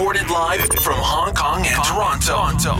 [0.00, 2.76] Recorded live from Hong Kong and Toronto.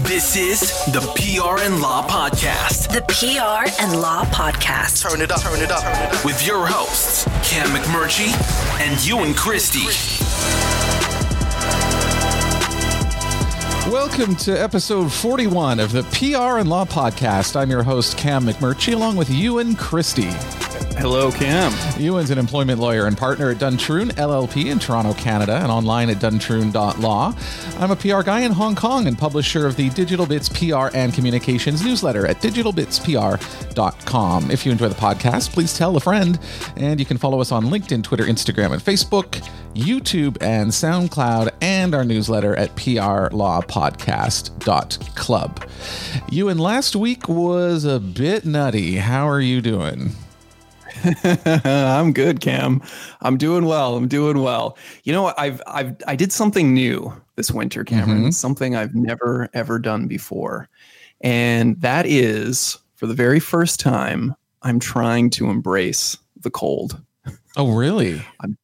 [0.00, 5.08] This is the PR and Law Podcast The PR and Law Podcast.
[5.08, 6.24] Turn it up, turn it up, turn it up.
[6.24, 8.34] with your hosts, Cam McMurchie
[8.80, 9.86] and Ewan Christie.
[13.88, 17.54] Welcome to episode 41 of the PR and Law Podcast.
[17.54, 20.32] I'm your host, Cam McMurchie, along with Ewan Christie.
[21.02, 21.72] Hello, Cam.
[22.00, 26.18] Ewan's an employment lawyer and partner at Duntroon LLP in Toronto, Canada, and online at
[26.18, 27.34] duntroon.law.
[27.80, 31.12] I'm a PR guy in Hong Kong and publisher of the Digital Bits PR and
[31.12, 34.50] Communications newsletter at digitalbitspr.com.
[34.52, 36.38] If you enjoy the podcast, please tell a friend,
[36.76, 41.96] and you can follow us on LinkedIn, Twitter, Instagram, and Facebook, YouTube, and SoundCloud, and
[41.96, 45.68] our newsletter at prlawpodcast.club.
[46.30, 48.98] Ewan, last week was a bit nutty.
[48.98, 50.12] How are you doing?
[51.64, 52.82] I'm good, Cam.
[53.20, 53.96] I'm doing well.
[53.96, 54.76] I'm doing well.
[55.04, 58.20] You know, I've I've I did something new this winter, Cameron.
[58.22, 58.30] Mm-hmm.
[58.30, 60.68] Something I've never ever done before,
[61.20, 67.00] and that is for the very first time, I'm trying to embrace the cold.
[67.56, 68.14] Oh, really?
[68.40, 68.56] I'm-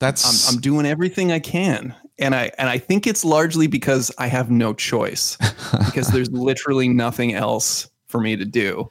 [0.00, 4.10] That's I'm, I'm doing everything I can, and I and I think it's largely because
[4.18, 5.36] I have no choice
[5.86, 8.88] because there's literally nothing else for me to do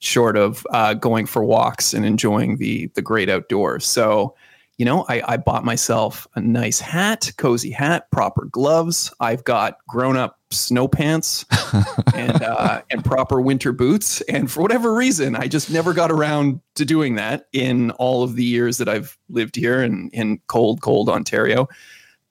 [0.00, 3.86] short of uh, going for walks and enjoying the the great outdoors.
[3.86, 4.34] So,
[4.78, 9.12] you know, I, I bought myself a nice hat, cozy hat, proper gloves.
[9.20, 11.44] I've got grown up snow pants
[12.14, 14.20] and uh, and proper winter boots.
[14.22, 18.36] And for whatever reason, I just never got around to doing that in all of
[18.36, 21.68] the years that I've lived here in in cold, cold Ontario.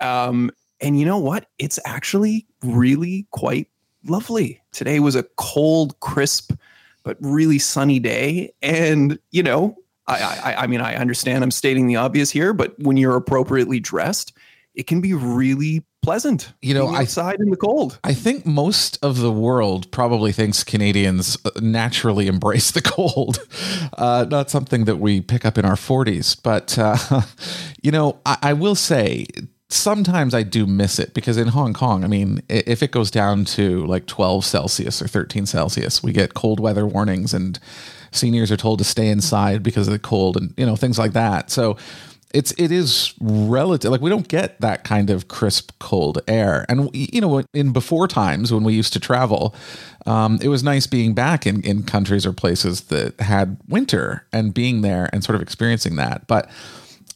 [0.02, 1.48] Um, and you know what?
[1.59, 3.67] It's actually really quite
[4.06, 4.61] lovely.
[4.72, 6.54] Today was a cold, crisp,
[7.03, 8.53] but really sunny day.
[8.61, 9.75] And, you know,
[10.08, 13.80] I, I, I mean, I understand I'm stating the obvious here, but when you're appropriately
[13.80, 14.33] dressed,
[14.73, 16.53] it can be really pleasant.
[16.61, 18.00] You know, being I- outside in the cold.
[18.03, 23.39] I think most of the world probably thinks Canadians uh, naturally embrace the cold.
[23.98, 26.38] Uh, not something that we pick up in our 40s.
[26.42, 27.21] But, uh,
[27.82, 29.26] you know, I, I will say
[29.70, 33.46] sometimes I do miss it because in Hong Kong, I mean, if it goes down
[33.46, 37.60] to like 12 Celsius or 13 Celsius, we get cold weather warnings and
[38.12, 41.14] seniors are told to stay inside because of the cold and, you know, things like
[41.14, 41.52] that.
[41.52, 41.78] So,
[42.32, 46.90] it's it is relative like we don't get that kind of crisp cold air and
[46.94, 49.56] you know in before times when we used to travel
[50.06, 54.54] um, it was nice being back in, in countries or places that had winter and
[54.54, 56.50] being there and sort of experiencing that but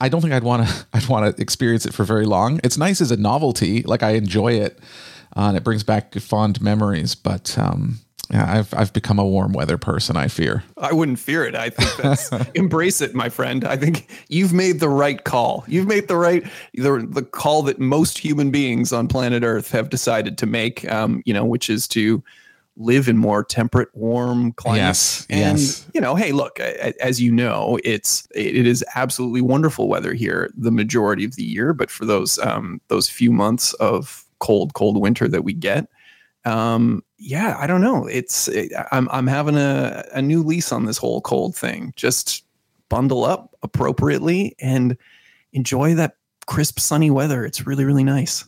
[0.01, 2.77] i don't think i'd want to i'd want to experience it for very long it's
[2.77, 4.79] nice as a novelty like i enjoy it
[5.35, 7.99] uh, and it brings back fond memories but um,
[8.33, 10.15] yeah, I've I've become a warm weather person.
[10.17, 10.63] I fear.
[10.77, 11.55] I wouldn't fear it.
[11.55, 13.63] I think that's embrace it, my friend.
[13.63, 15.65] I think you've made the right call.
[15.67, 16.43] You've made the right
[16.73, 20.89] the the call that most human beings on planet Earth have decided to make.
[20.91, 22.23] Um, you know, which is to
[22.75, 24.81] live in more temperate, warm climates.
[25.21, 25.87] Yes, and yes.
[25.93, 30.71] you know, hey, look, as you know, it's it is absolutely wonderful weather here the
[30.71, 35.27] majority of the year, but for those um those few months of cold, cold winter
[35.27, 35.87] that we get,
[36.45, 38.49] um yeah i don't know it's
[38.91, 42.43] i'm i'm having a, a new lease on this whole cold thing just
[42.89, 44.97] bundle up appropriately and
[45.53, 48.43] enjoy that crisp sunny weather it's really really nice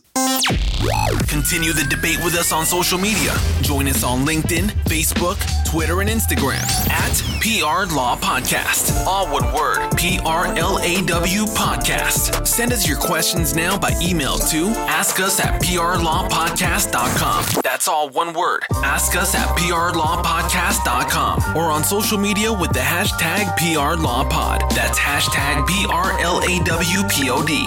[1.28, 3.34] Continue the debate with us on social media.
[3.60, 9.04] Join us on LinkedIn, Facebook, Twitter, and Instagram at PR Law Podcast.
[9.06, 12.46] All one word, P R L A W Podcast.
[12.46, 17.44] Send us your questions now by email to ask us at prlawpodcast.com.
[17.62, 18.62] That's all one word.
[18.76, 24.74] Ask us at prlawpodcast.com or on social media with the hashtag PRLawPod.
[24.74, 27.66] That's hashtag P R L A W P O D.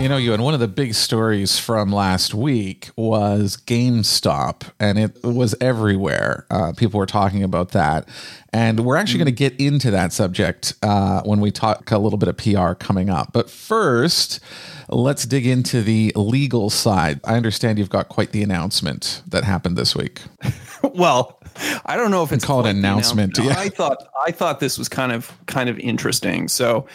[0.00, 5.22] You know, Ewan one of the big stories from last week was GameStop, and it
[5.22, 6.46] was everywhere.
[6.50, 8.08] Uh, people were talking about that,
[8.50, 12.18] and we're actually going to get into that subject uh, when we talk a little
[12.18, 13.34] bit of PR coming up.
[13.34, 14.40] But first,
[14.88, 17.20] let's dig into the legal side.
[17.24, 20.22] I understand you've got quite the announcement that happened this week.
[20.94, 21.38] well
[21.84, 23.54] i don't know if it's call it quite the announcement, yeah.
[23.58, 26.86] i thought i thought this was kind of kind of interesting so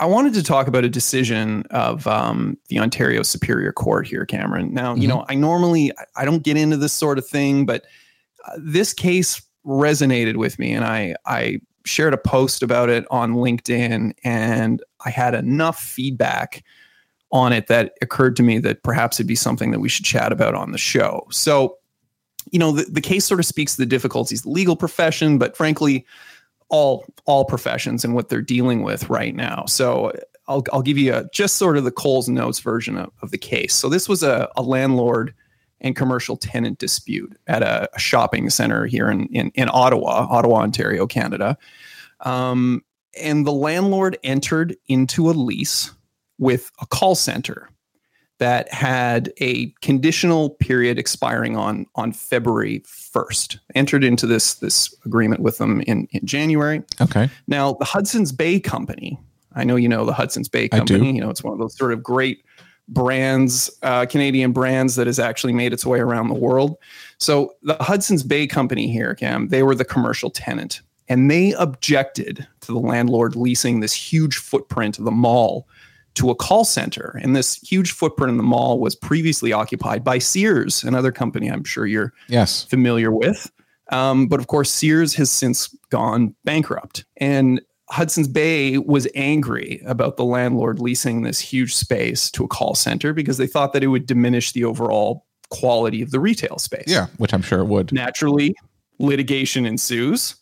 [0.00, 4.72] I wanted to talk about a decision of um, the Ontario Superior Court here, Cameron.
[4.72, 7.84] Now, you know, I normally I don't get into this sort of thing, but
[8.46, 13.34] uh, this case resonated with me, and I I shared a post about it on
[13.34, 16.64] LinkedIn, and I had enough feedback
[17.30, 20.32] on it that occurred to me that perhaps it'd be something that we should chat
[20.32, 21.26] about on the show.
[21.30, 21.76] So,
[22.50, 25.36] you know, the, the case sort of speaks to the difficulties of the legal profession,
[25.36, 26.06] but frankly,
[26.70, 29.64] all all professions and what they're dealing with right now.
[29.66, 30.12] So
[30.48, 33.38] I'll, I'll give you a, just sort of the Coles Notes version of, of the
[33.38, 33.74] case.
[33.74, 35.32] So this was a, a landlord
[35.80, 40.62] and commercial tenant dispute at a, a shopping center here in, in, in, Ottawa, Ottawa,
[40.62, 41.56] Ontario, Canada.
[42.20, 42.82] Um,
[43.22, 45.92] and the landlord entered into a lease
[46.38, 47.70] with a call center
[48.40, 53.58] that had a conditional period expiring on on February 1st.
[53.74, 56.82] Entered into this this agreement with them in, in January.
[57.00, 57.30] Okay.
[57.46, 59.18] Now the Hudson's Bay Company,
[59.54, 61.12] I know you know the Hudson's Bay Company.
[61.14, 62.42] You know, it's one of those sort of great
[62.88, 66.76] brands, uh, Canadian brands that has actually made its way around the world.
[67.18, 70.80] So the Hudson's Bay Company here, Cam, they were the commercial tenant.
[71.08, 75.66] And they objected to the landlord leasing this huge footprint of the mall
[76.14, 77.18] to a call center.
[77.22, 81.64] And this huge footprint in the mall was previously occupied by Sears, another company I'm
[81.64, 82.64] sure you're yes.
[82.64, 83.50] familiar with.
[83.90, 87.04] Um, but of course, Sears has since gone bankrupt.
[87.16, 87.60] And
[87.90, 93.12] Hudson's Bay was angry about the landlord leasing this huge space to a call center
[93.12, 96.84] because they thought that it would diminish the overall quality of the retail space.
[96.86, 97.92] Yeah, which I'm sure it would.
[97.92, 98.54] Naturally,
[99.00, 100.36] litigation ensues.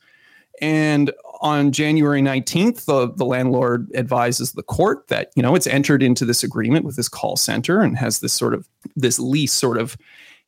[0.60, 6.02] And on January 19th, the, the landlord advises the court that, you know, it's entered
[6.02, 9.78] into this agreement with this call center and has this sort of this lease sort
[9.78, 9.96] of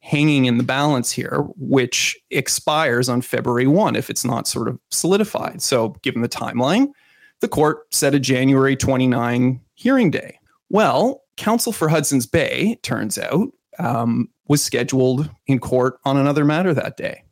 [0.01, 4.79] hanging in the balance here, which expires on February 1 if it's not sort of
[4.91, 5.63] solidified.
[5.63, 6.89] So, given the timeline,
[7.41, 10.39] the court set a January 29 hearing day.
[10.69, 13.49] Well, counsel for Hudson's Bay, turns out,
[13.79, 17.23] um, was scheduled in court on another matter that day.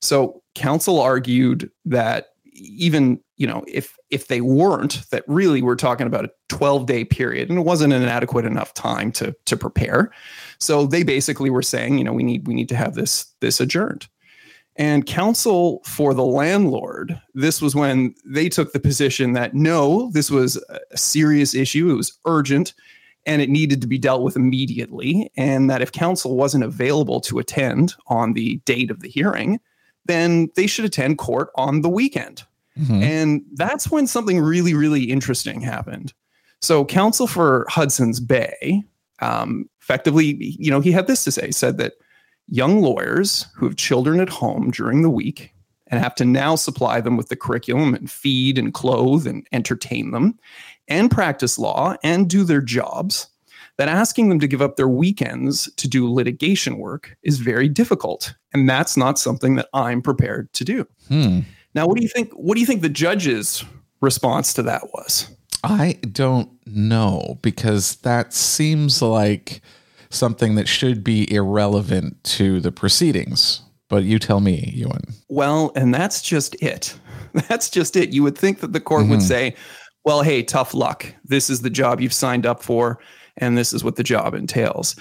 [0.00, 2.29] So, counsel argued that
[2.60, 7.04] even you know if if they weren't that really we're talking about a 12 day
[7.04, 10.12] period and it wasn't an adequate enough time to to prepare
[10.58, 13.60] so they basically were saying you know we need we need to have this this
[13.60, 14.08] adjourned
[14.76, 20.30] and counsel for the landlord this was when they took the position that no this
[20.30, 22.74] was a serious issue it was urgent
[23.26, 27.38] and it needed to be dealt with immediately and that if counsel wasn't available to
[27.38, 29.58] attend on the date of the hearing
[30.06, 32.44] then they should attend court on the weekend.
[32.78, 33.02] Mm-hmm.
[33.02, 36.12] And that's when something really, really interesting happened.
[36.60, 38.82] So, counsel for Hudson's Bay,
[39.20, 41.94] um, effectively, you know, he had this to say: he said that
[42.48, 45.52] young lawyers who have children at home during the week
[45.86, 50.10] and have to now supply them with the curriculum and feed and clothe and entertain
[50.10, 50.38] them
[50.88, 53.28] and practice law and do their jobs
[53.76, 58.34] that asking them to give up their weekends to do litigation work is very difficult.
[58.52, 60.86] And that's not something that I'm prepared to do.
[61.08, 61.40] Hmm.
[61.74, 62.32] Now, what do you think?
[62.32, 63.64] What do you think the judge's
[64.00, 65.28] response to that was?
[65.62, 69.60] I don't know because that seems like
[70.08, 73.62] something that should be irrelevant to the proceedings.
[73.88, 75.02] But you tell me, Ewan.
[75.28, 76.96] Well, and that's just it.
[77.48, 78.12] That's just it.
[78.12, 79.12] You would think that the court mm-hmm.
[79.12, 79.54] would say,
[80.04, 81.06] well, hey, tough luck.
[81.24, 82.98] This is the job you've signed up for
[83.36, 84.96] and this is what the job entails.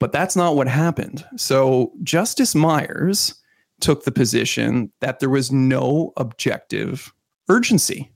[0.00, 1.24] But that's not what happened.
[1.36, 3.34] So Justice Myers
[3.80, 7.12] took the position that there was no objective
[7.48, 8.10] urgency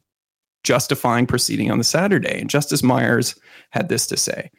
[0.65, 2.41] justifying proceeding on the Saturday.
[2.41, 3.35] And Justice Myers
[3.71, 4.51] had this to say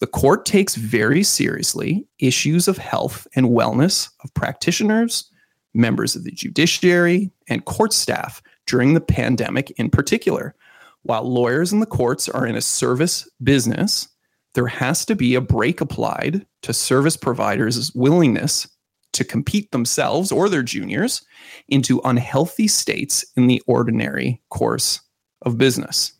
[0.00, 5.30] The court takes very seriously issues of health and wellness of practitioners,
[5.74, 10.54] members of the judiciary, and court staff during the pandemic in particular.
[11.02, 14.08] While lawyers in the courts are in a service business,
[14.54, 18.68] there has to be a break applied to service providers' willingness
[19.12, 21.22] to compete themselves or their juniors
[21.68, 25.00] into unhealthy states in the ordinary course
[25.42, 26.12] of business.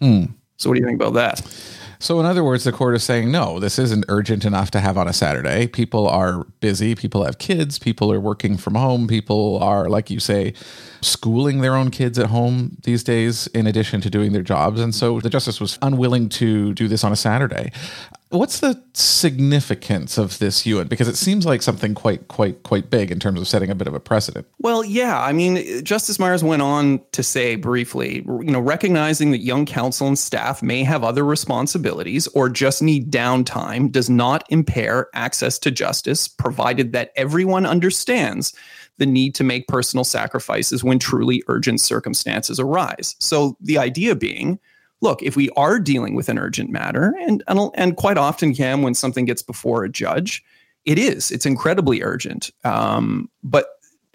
[0.00, 0.24] Hmm.
[0.56, 1.42] So, what do you think about that?
[1.98, 4.98] So, in other words, the court is saying, no, this isn't urgent enough to have
[4.98, 5.66] on a Saturday.
[5.66, 6.94] People are busy.
[6.94, 7.78] People have kids.
[7.78, 9.06] People are working from home.
[9.06, 10.52] People are, like you say,
[11.00, 14.80] schooling their own kids at home these days, in addition to doing their jobs.
[14.80, 17.72] And so the justice was unwilling to do this on a Saturday.
[18.30, 20.88] What's the significance of this, Ewan?
[20.88, 23.86] Because it seems like something quite, quite, quite big in terms of setting a bit
[23.86, 24.48] of a precedent.
[24.58, 25.20] Well, yeah.
[25.20, 30.08] I mean, Justice Myers went on to say briefly, you know, recognizing that young counsel
[30.08, 35.70] and staff may have other responsibilities or just need downtime does not impair access to
[35.70, 38.52] justice, provided that everyone understands
[38.98, 43.14] the need to make personal sacrifices when truly urgent circumstances arise.
[43.20, 44.58] So the idea being,
[45.00, 48.82] look, if we are dealing with an urgent matter, and, and, and quite often, Cam,
[48.82, 50.42] when something gets before a judge,
[50.84, 52.50] it is, it's incredibly urgent.
[52.64, 53.66] Um, but,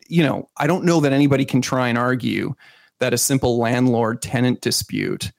[0.07, 2.55] you know, I don't know that anybody can try and argue
[2.99, 5.31] that a simple landlord tenant dispute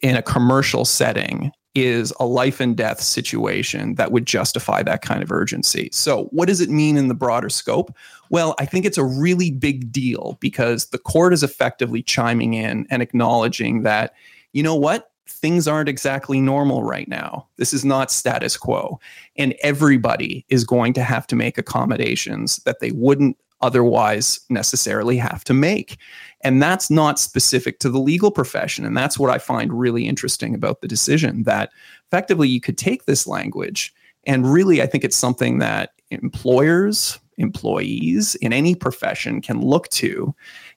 [0.00, 5.22] in a commercial setting is a life and death situation that would justify that kind
[5.22, 5.88] of urgency.
[5.92, 7.94] So, what does it mean in the broader scope?
[8.30, 12.86] Well, I think it's a really big deal because the court is effectively chiming in
[12.90, 14.14] and acknowledging that
[14.54, 15.10] you know what?
[15.26, 17.48] things aren't exactly normal right now.
[17.56, 19.00] This is not status quo.
[19.36, 25.42] And everybody is going to have to make accommodations that they wouldn't otherwise necessarily have
[25.44, 25.96] to make.
[26.42, 28.84] And that's not specific to the legal profession.
[28.84, 31.70] And that's what I find really interesting about the decision that
[32.06, 33.94] effectively you could take this language
[34.26, 40.34] and really, I think it's something that employers, employees in any profession can look to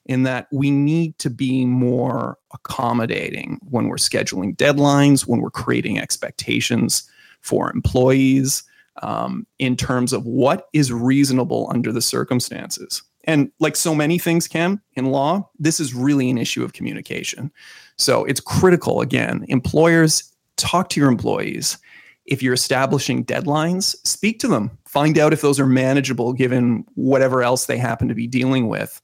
[0.08, 5.98] in that we need to be more accommodating when we're scheduling deadlines, when we're creating
[5.98, 7.08] expectations
[7.42, 8.64] for employees
[9.02, 13.02] um, in terms of what is reasonable under the circumstances.
[13.24, 17.52] And like so many things, Cam, in law, this is really an issue of communication.
[17.96, 21.76] So it's critical, again, employers talk to your employees.
[22.24, 24.70] If you're establishing deadlines, speak to them.
[24.86, 29.00] Find out if those are manageable given whatever else they happen to be dealing with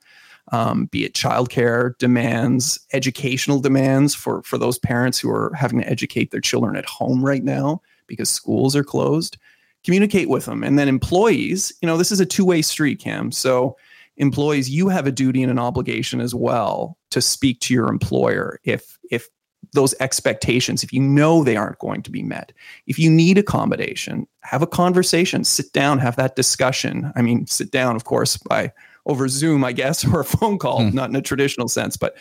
[0.52, 5.88] um, be it childcare demands, educational demands for, for those parents who are having to
[5.88, 9.38] educate their children at home right now because schools are closed.
[9.84, 10.62] Communicate with them.
[10.62, 13.32] And then employees, you know, this is a two way street, Cam.
[13.32, 13.76] So,
[14.16, 18.60] employees, you have a duty and an obligation as well to speak to your employer
[18.64, 19.28] if, if
[19.72, 22.52] those expectations if you know they aren't going to be met
[22.86, 27.70] if you need accommodation have a conversation sit down have that discussion i mean sit
[27.70, 28.70] down of course by
[29.06, 30.94] over Zoom, I guess, or a phone call, mm.
[30.94, 32.16] not in a traditional sense, but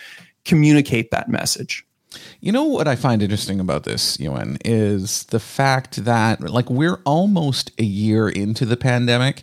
[0.46, 1.86] communicate that message.
[2.42, 7.00] You know what I find interesting about this, Ewan, is the fact that like we're
[7.06, 9.42] almost a year into the pandemic,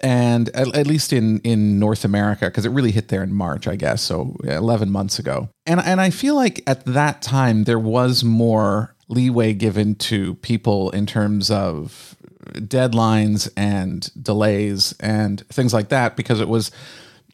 [0.00, 3.68] and at, at least in in North America, because it really hit there in March,
[3.68, 5.50] I guess, so eleven months ago.
[5.66, 10.90] And and I feel like at that time there was more leeway given to people
[10.90, 12.16] in terms of
[12.54, 16.70] deadlines and delays and things like that because it was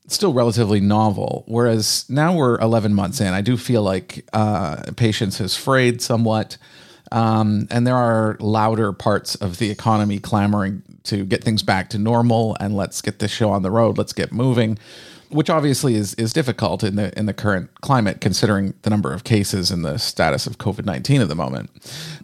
[0.09, 1.45] still relatively novel.
[1.47, 6.57] Whereas now we're 11 months in, I do feel like uh, patience has frayed somewhat.
[7.13, 11.99] Um, and there are louder parts of the economy clamoring to get things back to
[11.99, 14.79] normal and let's get this show on the road, let's get moving
[15.29, 19.25] which obviously is is difficult in the in the current climate, considering the number of
[19.25, 21.71] cases and the status of COVID nineteen at the moment.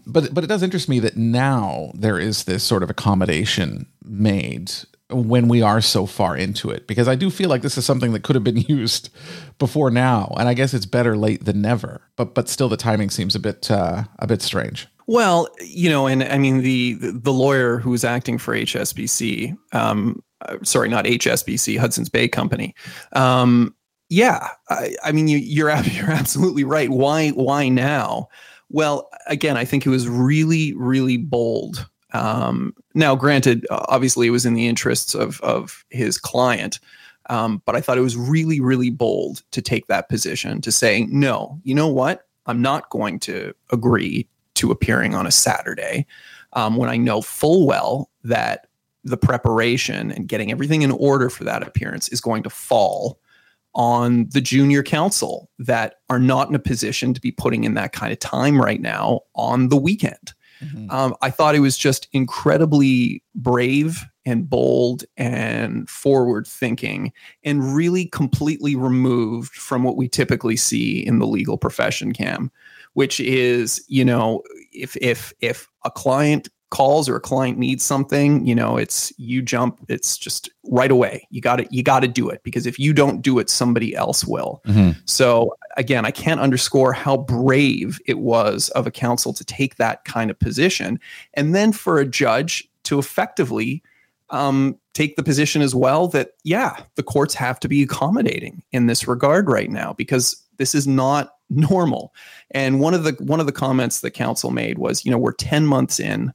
[0.06, 4.72] But but it does interest me that now there is this sort of accommodation made
[5.10, 8.12] when we are so far into it, because I do feel like this is something
[8.12, 9.10] that could have been used
[9.58, 12.02] before now, and I guess it's better late than never.
[12.16, 14.88] But but still, the timing seems a bit uh, a bit strange.
[15.06, 20.22] Well, you know, and I mean the the lawyer who was acting for HSBC um,
[20.46, 22.74] uh, sorry, not HSBC, Hudson's Bay Company.
[23.12, 23.74] Um,
[24.08, 26.90] yeah, I, I mean, you, you're you're absolutely right.
[26.90, 28.28] Why why now?
[28.72, 31.88] Well, again, I think it was really really bold.
[32.14, 36.80] Um, now, granted, obviously, it was in the interests of of his client.
[37.30, 41.06] Um, but I thought it was really, really bold to take that position to say,
[41.08, 42.26] no, you know what?
[42.46, 46.04] I'm not going to agree to appearing on a Saturday
[46.54, 48.66] um, when I know full well that
[49.04, 53.18] the preparation and getting everything in order for that appearance is going to fall
[53.74, 57.92] on the junior counsel that are not in a position to be putting in that
[57.92, 60.32] kind of time right now on the weekend.
[60.62, 60.90] Mm-hmm.
[60.90, 67.12] Um, I thought it was just incredibly brave and bold and forward thinking
[67.42, 72.50] and really completely removed from what we typically see in the legal profession cam
[72.94, 78.44] which is you know if if if a client calls or a client needs something,
[78.46, 81.28] you know, it's you jump, it's just right away.
[81.30, 83.94] You got to you got to do it because if you don't do it, somebody
[83.94, 84.62] else will.
[84.66, 84.98] Mm-hmm.
[85.04, 90.06] So again, I can't underscore how brave it was of a counsel to take that
[90.06, 90.98] kind of position,
[91.34, 93.82] and then for a judge to effectively
[94.30, 98.86] um, take the position as well that yeah, the courts have to be accommodating in
[98.86, 102.14] this regard right now because this is not normal.
[102.52, 105.32] And one of the one of the comments the counsel made was, you know, we're
[105.32, 106.32] 10 months in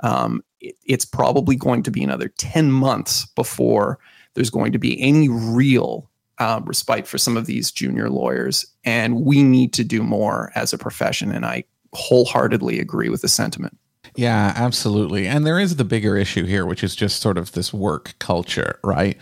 [0.00, 3.98] um, it, it's probably going to be another 10 months before
[4.34, 8.66] there's going to be any real uh, respite for some of these junior lawyers.
[8.84, 11.32] And we need to do more as a profession.
[11.32, 13.76] And I wholeheartedly agree with the sentiment.
[14.14, 15.26] Yeah, absolutely.
[15.26, 18.78] And there is the bigger issue here, which is just sort of this work culture,
[18.82, 19.16] right?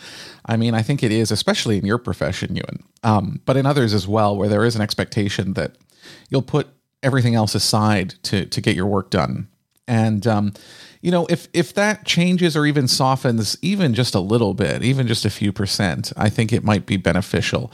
[0.46, 3.92] I mean, I think it is, especially in your profession, Ewan, um, but in others
[3.92, 5.76] as well, where there is an expectation that
[6.30, 6.68] you'll put
[7.02, 9.48] everything else aside to to get your work done
[9.88, 10.52] and um,
[11.00, 15.06] you know, if if that changes or even softens even just a little bit, even
[15.06, 17.70] just a few percent, I think it might be beneficial.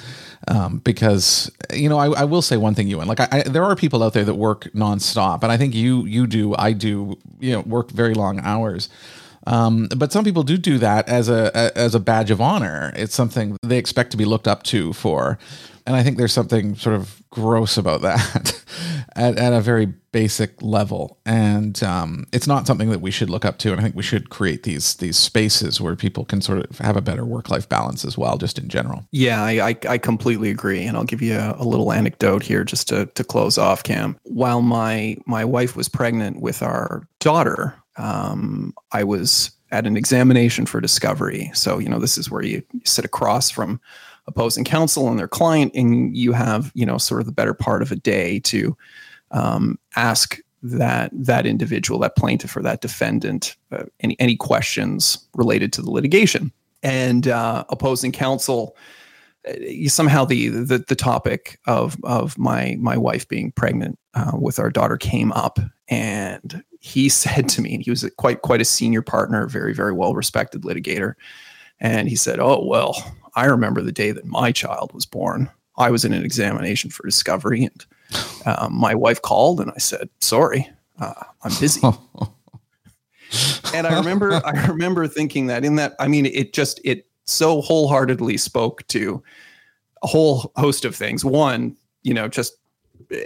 [0.48, 3.08] Um, because you know, I, I, will say one thing, you Ewan.
[3.08, 6.04] Like, I, I, there are people out there that work nonstop, and I think you
[6.04, 8.88] you do, I do, you know, work very long hours.
[9.46, 12.92] Um, but some people do do that as a as a badge of honor.
[12.94, 15.38] It's something they expect to be looked up to for,
[15.86, 18.62] and I think there's something sort of gross about that
[19.16, 21.18] at, at a very basic level.
[21.24, 23.72] And um, it's not something that we should look up to.
[23.72, 26.96] And I think we should create these these spaces where people can sort of have
[26.96, 29.06] a better work life balance as well, just in general.
[29.10, 30.84] Yeah, I, I, I completely agree.
[30.84, 34.18] And I'll give you a, a, little anecdote here just to, to close off, Cam.
[34.24, 40.66] While my my wife was pregnant with our daughter, um, I was at an examination
[40.66, 41.50] for discovery.
[41.54, 43.80] So, you know, this is where you sit across from
[44.26, 47.82] opposing counsel and their client, and you have, you know, sort of the better part
[47.82, 48.76] of a day to
[49.30, 55.72] um, ask that that individual, that plaintiff or that defendant, uh, any any questions related
[55.72, 56.52] to the litigation.
[56.84, 58.76] And uh, opposing counsel,
[59.48, 64.58] uh, somehow the, the the topic of of my my wife being pregnant uh, with
[64.58, 68.64] our daughter came up, and he said to me, and he was quite quite a
[68.64, 71.14] senior partner, very very well respected litigator,
[71.80, 72.94] and he said, "Oh well,
[73.34, 75.50] I remember the day that my child was born.
[75.76, 77.86] I was in an examination for discovery, and
[78.44, 81.80] um, my wife called, and I said, "Sorry, uh, I'm busy."
[83.74, 87.62] and I remember, I remember thinking that in that, I mean, it just it so
[87.62, 89.22] wholeheartedly spoke to
[90.02, 91.24] a whole host of things.
[91.24, 92.56] One, you know, just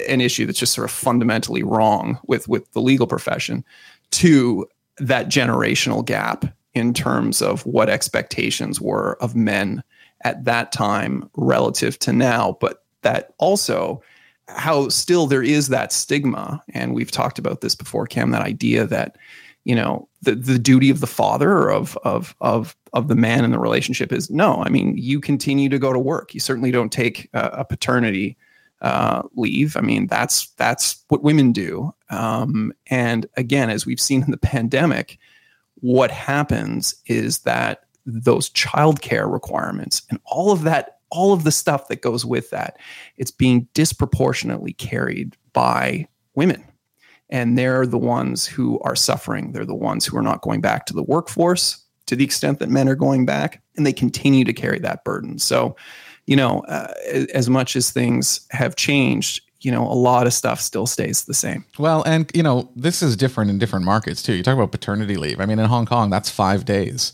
[0.08, 3.64] an issue that's just sort of fundamentally wrong with with the legal profession.
[4.10, 4.66] Two,
[4.98, 6.44] that generational gap
[6.74, 9.82] in terms of what expectations were of men
[10.22, 14.02] at that time relative to now, but that also
[14.48, 18.86] how still there is that stigma and we've talked about this before cam that idea
[18.86, 19.16] that
[19.64, 23.50] you know the the duty of the father of of of of the man in
[23.50, 26.32] the relationship is no i mean you continue to go to work.
[26.32, 28.36] You certainly don't take a, a paternity
[28.82, 29.76] uh, leave.
[29.76, 31.94] I mean that's that's what women do.
[32.10, 35.18] Um, and again as we've seen in the pandemic
[35.80, 41.88] what happens is that those childcare requirements and all of that all of the stuff
[41.88, 42.78] that goes with that.
[43.16, 46.64] It's being disproportionately carried by women.
[47.30, 49.52] And they're the ones who are suffering.
[49.52, 52.68] They're the ones who are not going back to the workforce to the extent that
[52.68, 55.38] men are going back, and they continue to carry that burden.
[55.38, 55.76] So,
[56.26, 56.92] you know, uh,
[57.34, 61.34] as much as things have changed, you know, a lot of stuff still stays the
[61.34, 61.64] same.
[61.78, 64.34] Well, and you know, this is different in different markets too.
[64.34, 65.40] You talk about paternity leave.
[65.40, 67.12] I mean, in Hong Kong, that's five days.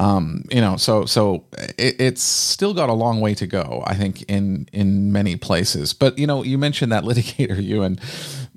[0.00, 1.44] Um, you know, so so
[1.76, 5.92] it, it's still got a long way to go, I think, in in many places.
[5.92, 8.00] But you know, you mentioned that litigator, Ewan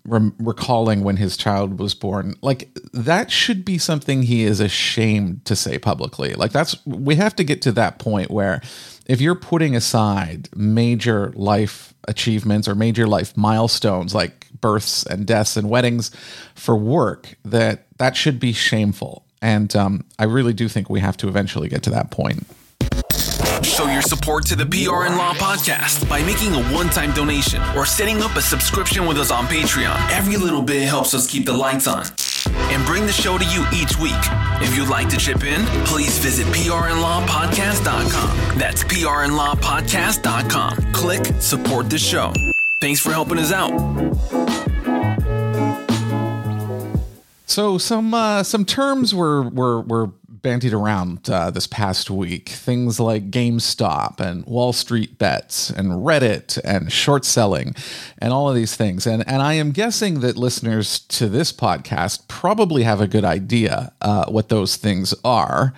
[0.06, 5.56] recalling when his child was born, like that should be something he is ashamed to
[5.56, 6.34] say publicly.
[6.34, 8.62] Like that's we have to get to that point where
[9.06, 15.58] if you're putting aside major life achievements or major life milestones like births and deaths
[15.58, 16.12] and weddings
[16.56, 21.18] for work that that should be shameful and um, I really do think we have
[21.18, 22.48] to eventually get to that point.
[23.62, 27.62] Show your support to the PR and Law podcast by making a one time donation
[27.76, 29.96] or setting up a subscription with us on Patreon.
[30.12, 32.06] Every little bit helps us keep the lights on
[32.48, 34.14] and bring the show to you each week.
[34.62, 38.58] If you'd like to chip in, please visit prnlawpodcast.com.
[38.58, 40.94] That's prnlawpodcast.com.
[40.94, 42.32] Click support the show.
[42.80, 43.74] Thanks for helping us out.
[47.46, 52.50] So some uh, some terms were were were bandied around uh, this past week.
[52.50, 57.74] Things like GameStop and Wall Street bets and Reddit and short selling
[58.20, 59.08] and all of these things.
[59.08, 63.94] And and I am guessing that listeners to this podcast probably have a good idea
[64.02, 65.74] uh, what those things are.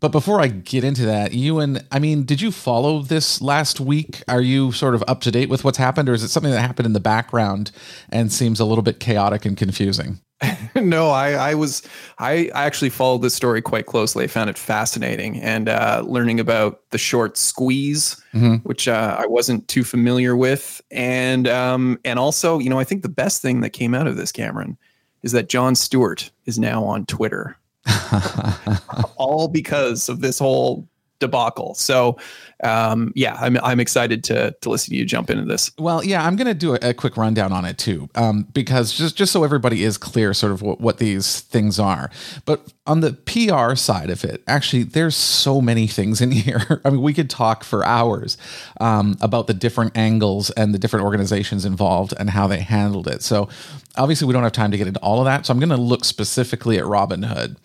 [0.00, 4.22] But before I get into that, Ewan, I mean, did you follow this last week?
[4.28, 6.60] Are you sort of up to date with what's happened, or is it something that
[6.60, 7.70] happened in the background
[8.10, 10.20] and seems a little bit chaotic and confusing?
[10.76, 11.82] no, I, I was
[12.18, 14.24] I, I actually followed this story quite closely.
[14.24, 18.56] I found it fascinating and uh, learning about the short squeeze, mm-hmm.
[18.66, 23.02] which uh, I wasn't too familiar with, and um, and also, you know, I think
[23.02, 24.76] the best thing that came out of this, Cameron,
[25.22, 27.56] is that Jon Stewart is now on Twitter,
[29.16, 30.88] all because of this whole
[31.24, 31.74] debacle.
[31.74, 32.18] So,
[32.62, 35.70] um, yeah, I'm I'm excited to to listen to you jump into this.
[35.78, 38.92] Well, yeah, I'm going to do a, a, quick rundown on it too, um, because
[38.92, 42.10] just just so everybody is clear, sort of what, what these things are.
[42.44, 46.80] But on the PR side of it, actually, there's so many things in here.
[46.84, 48.38] I mean, we could talk for hours
[48.80, 53.22] um, about the different angles and the different organizations involved and how they handled it.
[53.22, 53.48] So,
[53.96, 55.46] obviously, we don't have time to get into all of that.
[55.46, 57.56] So, I'm going to look specifically at Robinhood.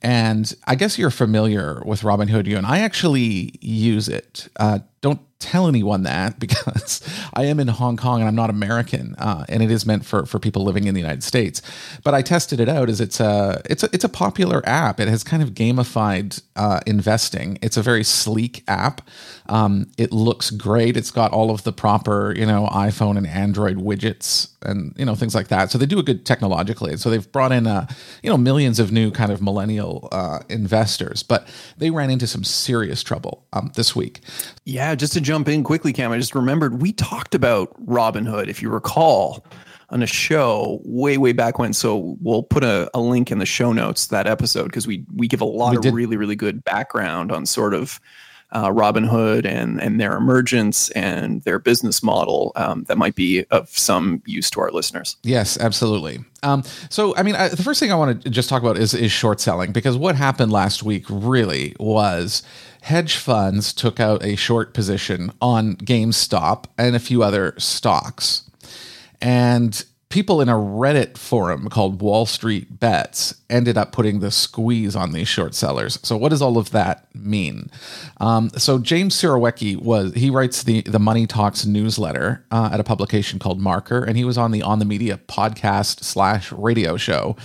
[0.00, 4.48] And I guess you're familiar with Robinhood, Ewan I actually use it.
[4.56, 7.02] Uh, don't tell anyone that because
[7.34, 10.26] I am in Hong Kong and I'm not American, uh, and it is meant for
[10.26, 11.62] for people living in the United States.
[12.02, 15.00] But I tested it out as it's a it's a it's a popular app.
[15.00, 17.58] It has kind of gamified uh, investing.
[17.62, 19.08] It's a very sleek app.
[19.48, 20.96] Um, it looks great.
[20.96, 25.14] It's got all of the proper you know iPhone and Android widgets and you know
[25.14, 25.70] things like that.
[25.70, 26.96] So they do a good technologically.
[26.96, 27.86] So they've brought in uh,
[28.22, 32.44] you know millions of new kind of millennial uh, investors, but they ran into some
[32.44, 34.20] serious trouble um, this week.
[34.64, 38.62] Yeah, just to jump in quickly, Cam, I just remembered we talked about Robinhood, if
[38.62, 39.44] you recall,
[39.90, 41.72] on a show way, way back when.
[41.72, 45.28] So we'll put a, a link in the show notes that episode because we we
[45.28, 45.94] give a lot we of did.
[45.94, 48.00] really, really good background on sort of
[48.50, 53.68] uh, Robinhood and and their emergence and their business model um, that might be of
[53.70, 55.16] some use to our listeners.
[55.22, 56.20] Yes, absolutely.
[56.42, 58.94] Um, so, I mean, I, the first thing I want to just talk about is
[58.94, 62.42] is short selling because what happened last week really was
[62.82, 68.48] hedge funds took out a short position on GameStop and a few other stocks.
[69.20, 74.96] And people in a Reddit forum called Wall Street Bets ended up putting the squeeze
[74.96, 75.98] on these short sellers.
[76.02, 77.70] So, what does all of that mean?
[78.18, 82.84] Um, so, James Surowiecki was he writes the the Money Talks newsletter uh, at a
[82.84, 87.36] publication called Marker, and he was on the On the Media podcast slash radio show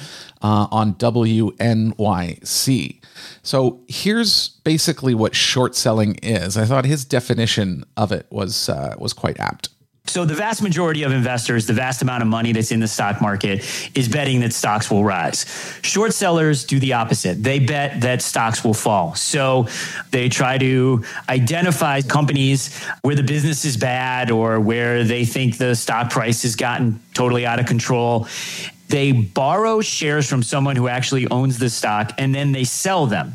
[0.41, 3.01] uh, on WNYC.
[3.41, 6.57] So here's basically what short selling is.
[6.57, 9.69] I thought his definition of it was uh, was quite apt.
[10.05, 13.21] So the vast majority of investors, the vast amount of money that's in the stock
[13.21, 15.45] market is betting that stocks will rise.
[15.81, 17.41] Short sellers do the opposite.
[17.41, 19.15] They bet that stocks will fall.
[19.15, 19.67] So
[20.11, 25.73] they try to identify companies where the business is bad or where they think the
[25.73, 28.27] stock price has gotten totally out of control
[28.93, 33.33] they borrow shares from someone who actually owns the stock and then they sell them.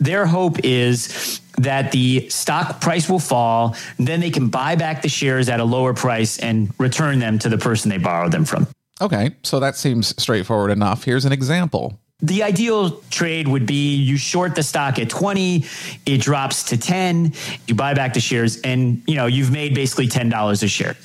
[0.00, 5.08] Their hope is that the stock price will fall, then they can buy back the
[5.08, 8.66] shares at a lower price and return them to the person they borrowed them from.
[9.00, 11.04] Okay, so that seems straightforward enough.
[11.04, 12.00] Here's an example.
[12.20, 15.64] The ideal trade would be you short the stock at 20,
[16.04, 17.32] it drops to 10,
[17.68, 20.96] you buy back the shares and you know, you've made basically $10 a share.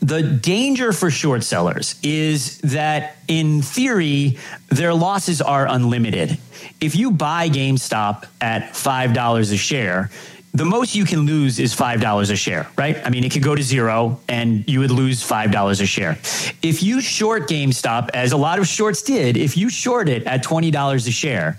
[0.00, 6.38] The danger for short sellers is that in theory their losses are unlimited.
[6.80, 10.08] If you buy GameStop at $5 a share,
[10.52, 12.96] the most you can lose is $5 a share, right?
[13.04, 16.18] I mean, it could go to zero and you would lose $5 a share.
[16.62, 20.42] If you short GameStop, as a lot of shorts did, if you short it at
[20.42, 21.58] $20 a share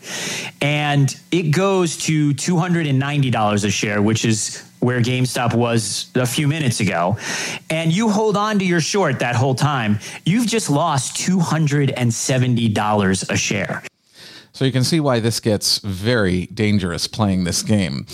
[0.61, 6.81] and it goes to $290 a share, which is where GameStop was a few minutes
[6.81, 7.17] ago,
[7.69, 13.37] and you hold on to your short that whole time, you've just lost $270 a
[13.37, 13.83] share.
[14.53, 18.05] So you can see why this gets very dangerous playing this game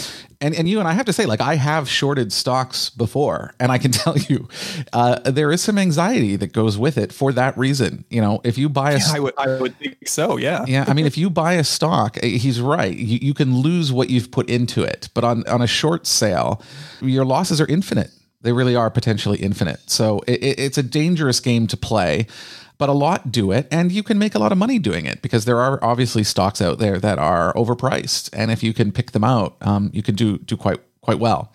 [0.42, 3.78] and and Ewan I have to say, like I have shorted stocks before, and I
[3.78, 4.48] can tell you,
[4.94, 8.06] uh, there is some anxiety that goes with it for that reason.
[8.10, 10.38] You know, if you buy a, yeah, I would, I would think so.
[10.38, 10.86] Yeah, yeah.
[10.88, 12.96] I mean, if you buy a stock, eh, he's right.
[12.96, 16.62] You, you can lose what you've put into it, but on on a short sale,
[17.02, 18.12] your losses are infinite.
[18.42, 19.90] They really are potentially infinite.
[19.90, 22.28] So it, it's a dangerous game to play
[22.78, 25.22] but a lot do it and you can make a lot of money doing it
[25.22, 29.12] because there are obviously stocks out there that are overpriced and if you can pick
[29.12, 31.54] them out um, you can do do quite quite well.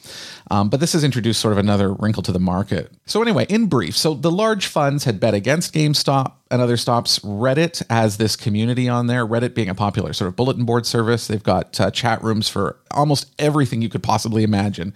[0.50, 2.90] Um, but this has introduced sort of another wrinkle to the market.
[3.04, 7.18] So, anyway, in brief, so the large funds had bet against GameStop and other stops.
[7.20, 11.26] Reddit has this community on there, Reddit being a popular sort of bulletin board service.
[11.26, 14.92] They've got uh, chat rooms for almost everything you could possibly imagine,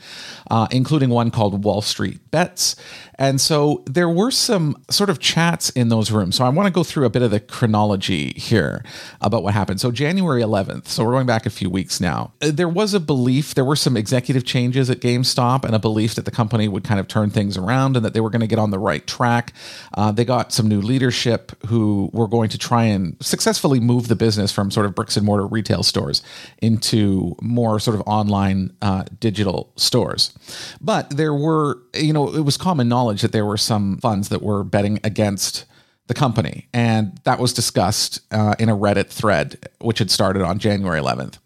[0.51, 2.77] uh, including one called Wall Street Bets.
[3.19, 6.37] And so there were some sort of chats in those rooms.
[6.37, 8.85] So I want to go through a bit of the chronology here
[9.23, 9.81] about what happened.
[9.81, 13.01] So January 11th, so we're going back a few weeks now, uh, there was a
[13.01, 16.85] belief, there were some executive changes at GameStop and a belief that the company would
[16.85, 19.07] kind of turn things around and that they were going to get on the right
[19.07, 19.55] track.
[19.95, 24.17] Uh, they got some new leadership who were going to try and successfully move the
[24.17, 26.23] business from sort of bricks and mortar retail stores
[26.63, 30.33] into more sort of online uh, digital stores.
[30.81, 34.43] But there were, you know, it was common knowledge that there were some funds that
[34.43, 35.65] were betting against
[36.07, 36.69] the company.
[36.73, 41.39] And that was discussed uh, in a Reddit thread, which had started on January 11th.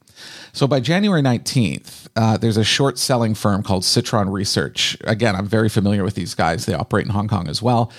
[0.52, 4.96] So by January 19th, uh, there's a short selling firm called Citron Research.
[5.04, 6.66] Again, I'm very familiar with these guys.
[6.66, 7.92] They operate in Hong Kong as well.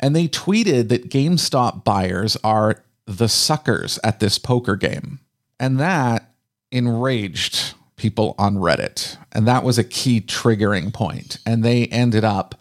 [0.00, 5.20] And they tweeted that GameStop buyers are the suckers at this poker game.
[5.58, 6.32] And that
[6.72, 9.18] enraged people on Reddit.
[9.32, 11.38] And that was a key triggering point.
[11.44, 12.54] And they ended up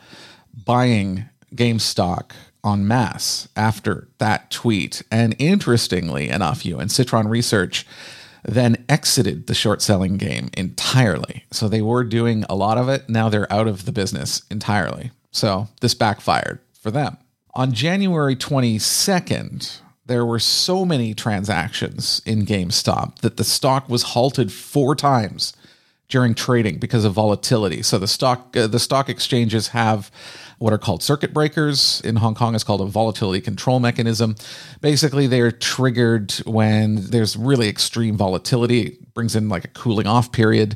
[0.54, 2.32] buying GameStop
[2.66, 5.02] en masse after that tweet.
[5.10, 7.88] And interestingly enough, Ewan Citron Research,
[8.44, 11.46] then exited the short selling game entirely.
[11.52, 13.10] So they were doing a lot of it.
[13.10, 15.12] Now they're out of the business entirely.
[15.32, 17.18] So this backfired for them.
[17.56, 24.52] On January 22nd, there were so many transactions in GameStop that the stock was halted
[24.52, 25.54] four times
[26.10, 27.84] during trading because of volatility.
[27.84, 30.12] So the stock uh, the stock exchanges have
[30.58, 32.02] what are called circuit breakers.
[32.02, 34.36] In Hong Kong, it's called a volatility control mechanism.
[34.82, 38.82] Basically, they're triggered when there's really extreme volatility.
[38.82, 40.76] It brings in like a cooling off period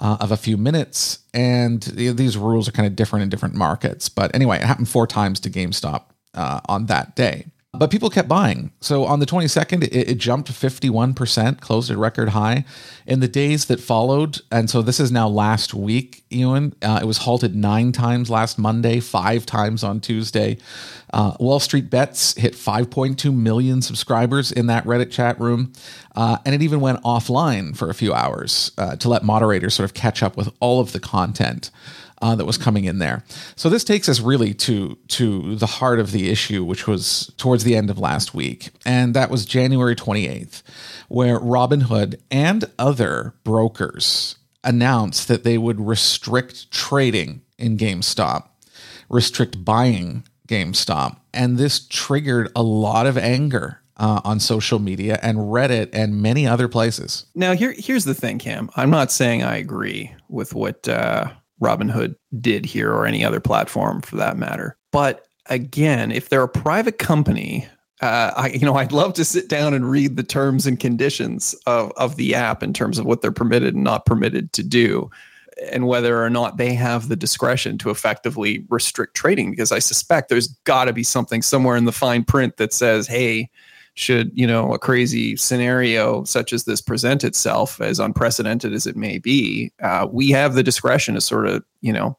[0.00, 1.18] uh, of a few minutes.
[1.32, 4.08] And these rules are kind of different in different markets.
[4.08, 7.46] But anyway, it happened four times to GameStop uh, on that day.
[7.76, 8.70] But people kept buying.
[8.80, 12.64] So on the 22nd, it, it, jumped 51%, closed at record high.
[13.04, 17.04] In the days that followed, and so this is now last week, Ewan, uh, it
[17.04, 20.56] was halted nine times last Monday, five times on Tuesday.
[21.12, 25.72] Uh, Wall Street Bets hit 5.2 million subscribers in that Reddit chat room.
[26.14, 29.84] Uh, and it even went offline for a few hours uh, to let moderators sort
[29.84, 31.72] of catch up with all of the content
[32.24, 33.22] uh, that was coming in there.
[33.54, 37.64] So this takes us really to to the heart of the issue, which was towards
[37.64, 40.62] the end of last week, and that was January 28th,
[41.08, 48.48] where Robinhood and other brokers announced that they would restrict trading in GameStop,
[49.10, 55.36] restrict buying GameStop, and this triggered a lot of anger uh, on social media and
[55.36, 57.26] Reddit and many other places.
[57.34, 58.70] Now, here here's the thing, Cam.
[58.76, 61.30] I'm not saying I agree with what uh,
[61.62, 64.76] Robinhood did here or any other platform for that matter.
[64.92, 67.68] But again, if they're a private company,
[68.00, 71.54] uh, I, you know, I'd love to sit down and read the terms and conditions
[71.66, 75.10] of, of the app in terms of what they're permitted and not permitted to do,
[75.70, 79.50] and whether or not they have the discretion to effectively restrict trading.
[79.50, 83.06] Because I suspect there's got to be something somewhere in the fine print that says,
[83.06, 83.48] "Hey,
[83.94, 88.96] should you know a crazy scenario such as this present itself as unprecedented as it
[88.96, 92.16] may be uh, we have the discretion to sort of you know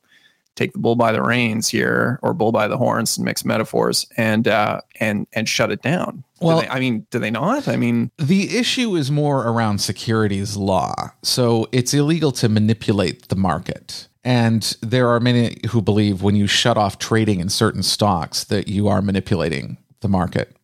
[0.56, 4.08] take the bull by the reins here or bull by the horns and mix metaphors
[4.18, 6.24] and uh, and and shut it down.
[6.42, 7.68] Well they, i mean do they not?
[7.68, 10.94] I mean the issue is more around securities law.
[11.24, 14.08] So it's illegal to manipulate the market.
[14.24, 18.68] And there are many who believe when you shut off trading in certain stocks that
[18.68, 20.56] you are manipulating the market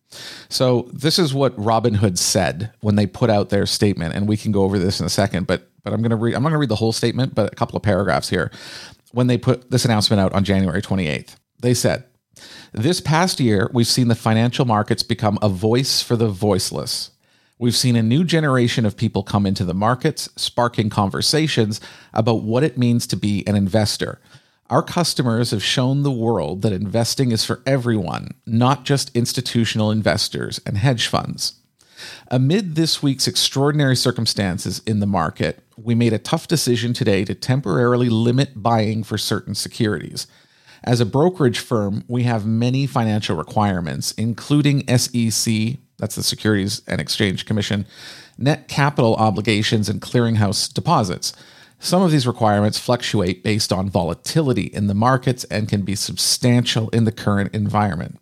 [0.50, 4.52] so this is what Robinhood said when they put out their statement, and we can
[4.52, 5.47] go over this in a second.
[5.47, 6.36] But but I'm gonna read.
[6.36, 8.52] I'm not gonna read the whole statement, but a couple of paragraphs here.
[9.12, 12.04] When they put this announcement out on January 28th, they said,
[12.71, 17.12] "This past year, we've seen the financial markets become a voice for the voiceless."
[17.62, 21.80] We've seen a new generation of people come into the markets, sparking conversations
[22.12, 24.19] about what it means to be an investor.
[24.72, 30.62] Our customers have shown the world that investing is for everyone, not just institutional investors
[30.66, 31.56] and hedge funds.
[32.30, 37.36] Amid this week's extraordinary circumstances in the market, we made a tough decision today to
[37.36, 40.26] temporarily limit buying for certain securities.
[40.86, 47.02] As a brokerage firm, we have many financial requirements, including SEC, that's the Securities and
[47.02, 47.86] Exchange Commission,
[48.38, 51.34] net capital obligations, and clearinghouse deposits.
[51.84, 56.89] Some of these requirements fluctuate based on volatility in the markets and can be substantial
[56.89, 58.20] in the current environment.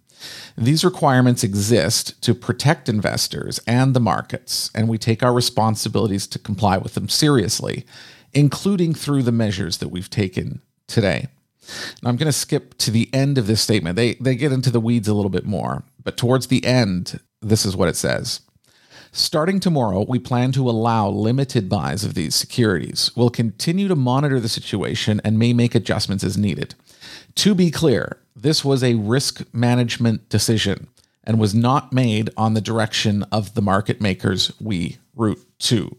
[0.57, 6.39] These requirements exist to protect investors and the markets, and we take our responsibilities to
[6.39, 7.85] comply with them seriously,
[8.33, 11.27] including through the measures that we've taken today.
[12.01, 13.97] Now, I'm going to skip to the end of this statement.
[13.97, 17.65] They, they get into the weeds a little bit more, but towards the end, this
[17.65, 18.39] is what it says.
[19.11, 23.11] Starting tomorrow, we plan to allow limited buys of these securities.
[23.15, 26.75] We'll continue to monitor the situation and may make adjustments as needed.
[27.35, 30.87] To be clear, this was a risk management decision
[31.23, 35.97] and was not made on the direction of the market makers we route to.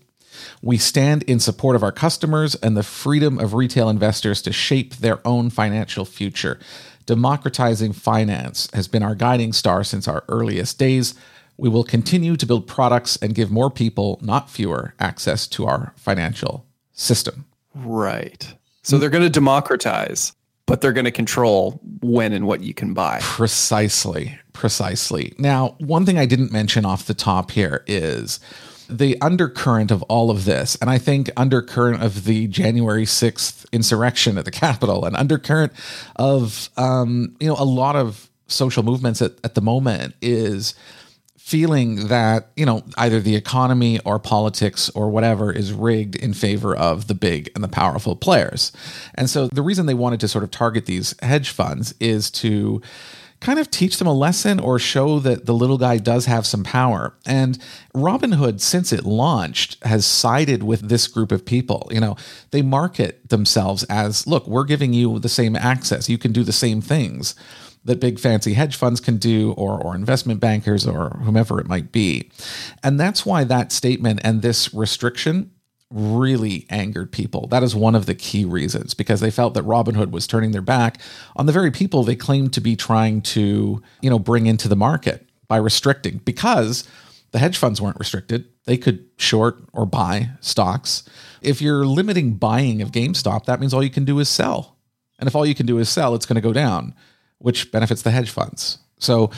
[0.63, 4.97] We stand in support of our customers and the freedom of retail investors to shape
[4.97, 6.59] their own financial future.
[7.07, 11.15] Democratizing finance has been our guiding star since our earliest days.
[11.61, 15.93] We will continue to build products and give more people, not fewer, access to our
[15.97, 17.45] financial system.
[17.75, 18.55] Right.
[18.83, 20.33] So they're going to democratize,
[20.65, 23.19] but they're going to control when and what you can buy.
[23.21, 24.39] Precisely.
[24.55, 25.35] Precisely.
[25.37, 28.41] Now, one thing I didn't mention off the top here is
[28.89, 34.39] the undercurrent of all of this, and I think undercurrent of the January 6th insurrection
[34.39, 35.73] at the Capitol, and undercurrent
[36.17, 40.75] of um, you know a lot of social movements at, at the moment is
[41.51, 46.77] feeling that you know either the economy or politics or whatever is rigged in favor
[46.77, 48.71] of the big and the powerful players
[49.17, 52.81] and so the reason they wanted to sort of target these hedge funds is to
[53.41, 56.63] kind of teach them a lesson or show that the little guy does have some
[56.63, 57.15] power.
[57.25, 57.59] And
[57.95, 61.89] Robinhood, since it launched, has sided with this group of people.
[61.91, 62.17] You know,
[62.51, 66.53] they market themselves as look, we're giving you the same access, you can do the
[66.53, 67.35] same things
[67.85, 71.93] that big fancy hedge funds can do or, or investment bankers or whomever it might
[71.93, 72.31] be.
[72.83, 75.51] And that's why that statement and this restriction
[75.91, 77.49] really angered people.
[77.49, 80.63] That is one of the key reasons because they felt that Robinhood was turning their
[80.63, 81.01] back
[81.37, 84.77] on the very people they claimed to be trying to, you know, bring into the
[84.77, 86.87] market by restricting because
[87.33, 88.47] the hedge funds weren't restricted.
[88.67, 91.03] They could short or buy stocks.
[91.43, 94.77] If you're limiting buying of GameStop, that means all you can do is sell.
[95.19, 96.95] And if all you can do is sell, it's going to go down,
[97.41, 98.79] which benefits the hedge funds.
[98.99, 99.31] So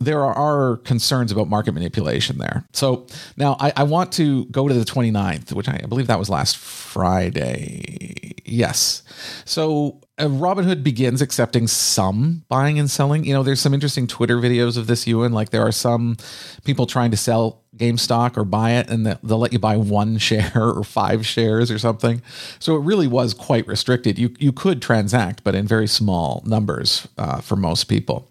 [0.00, 2.64] there are concerns about market manipulation there.
[2.72, 3.06] So
[3.36, 6.56] now I, I, want to go to the 29th, which I believe that was last
[6.56, 8.34] Friday.
[8.44, 9.02] Yes.
[9.44, 13.24] So uh, Robinhood begins accepting some buying and selling.
[13.24, 15.32] You know, there's some interesting Twitter videos of this, Ewan.
[15.32, 16.16] Like there are some
[16.64, 20.52] people trying to sell GameStop or buy it, and they'll let you buy one share
[20.54, 22.22] or five shares or something.
[22.58, 24.18] So it really was quite restricted.
[24.18, 28.28] You you could transact, but in very small numbers uh, for most people.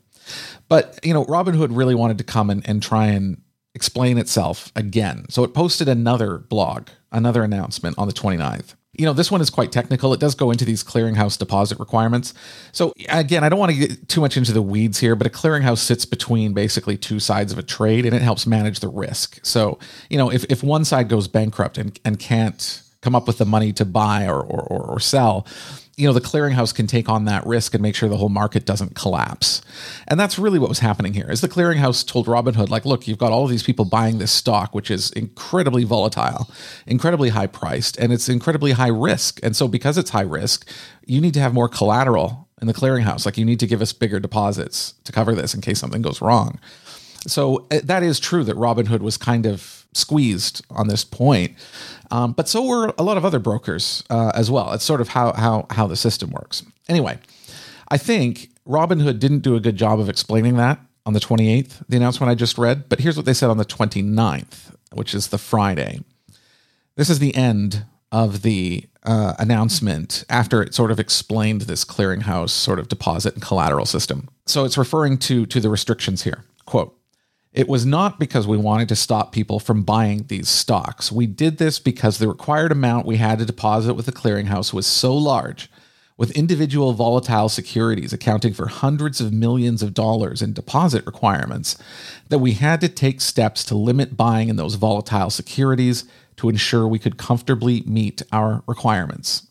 [0.69, 3.41] But, you know, Robinhood really wanted to come and, and try and
[3.73, 5.25] explain itself again.
[5.29, 8.73] So it posted another blog, another announcement on the 29th.
[8.93, 10.11] You know, this one is quite technical.
[10.13, 12.33] It does go into these clearinghouse deposit requirements.
[12.71, 15.29] So, again, I don't want to get too much into the weeds here, but a
[15.29, 19.39] clearinghouse sits between basically two sides of a trade and it helps manage the risk.
[19.45, 19.77] So,
[20.09, 23.45] you know, if, if one side goes bankrupt and, and can't come up with the
[23.45, 25.45] money to buy or, or, or sell,
[25.97, 28.65] you know the clearinghouse can take on that risk and make sure the whole market
[28.65, 29.63] doesn't collapse.
[30.07, 33.17] And that's really what was happening here is the clearinghouse told robinhood like look you've
[33.17, 36.49] got all of these people buying this stock which is incredibly volatile
[36.85, 39.39] incredibly high priced and it's incredibly high risk.
[39.41, 40.69] And so because it's high risk
[41.05, 43.25] you need to have more collateral in the clearinghouse.
[43.25, 46.21] Like you need to give us bigger deposits to cover this in case something goes
[46.21, 46.59] wrong.
[47.25, 51.55] So eh, that is true that robinhood was kind of squeezed on this point.
[52.11, 54.71] Um, but so were a lot of other brokers uh, as well.
[54.73, 56.63] It's sort of how how how the system works.
[56.87, 57.19] Anyway,
[57.89, 61.97] I think Robinhood didn't do a good job of explaining that on the 28th, the
[61.97, 62.89] announcement I just read.
[62.89, 66.01] But here's what they said on the 29th, which is the Friday.
[66.95, 72.49] This is the end of the uh, announcement after it sort of explained this clearinghouse
[72.49, 74.27] sort of deposit and collateral system.
[74.45, 76.43] So it's referring to to the restrictions here.
[76.65, 76.93] Quote
[77.53, 81.11] it was not because we wanted to stop people from buying these stocks.
[81.11, 84.85] We did this because the required amount we had to deposit with the clearinghouse was
[84.85, 85.69] so large,
[86.17, 91.77] with individual volatile securities accounting for hundreds of millions of dollars in deposit requirements,
[92.29, 96.05] that we had to take steps to limit buying in those volatile securities
[96.35, 99.46] to ensure we could comfortably meet our requirements.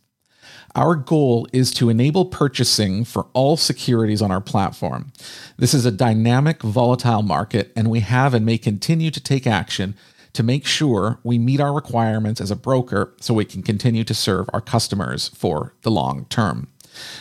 [0.76, 5.10] Our goal is to enable purchasing for all securities on our platform.
[5.56, 9.96] This is a dynamic, volatile market, and we have and may continue to take action
[10.34, 14.12] to make sure we meet our requirements as a broker so we can continue to
[14.12, 16.68] serve our customers for the long term.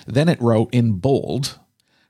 [0.06, 1.58] Then it wrote in bold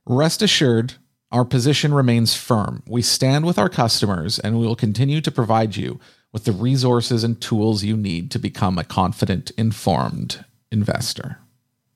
[0.08, 0.95] Rest assured,
[1.31, 2.81] our position remains firm.
[2.88, 5.99] We stand with our customers and we will continue to provide you
[6.31, 11.39] with the resources and tools you need to become a confident, informed investor.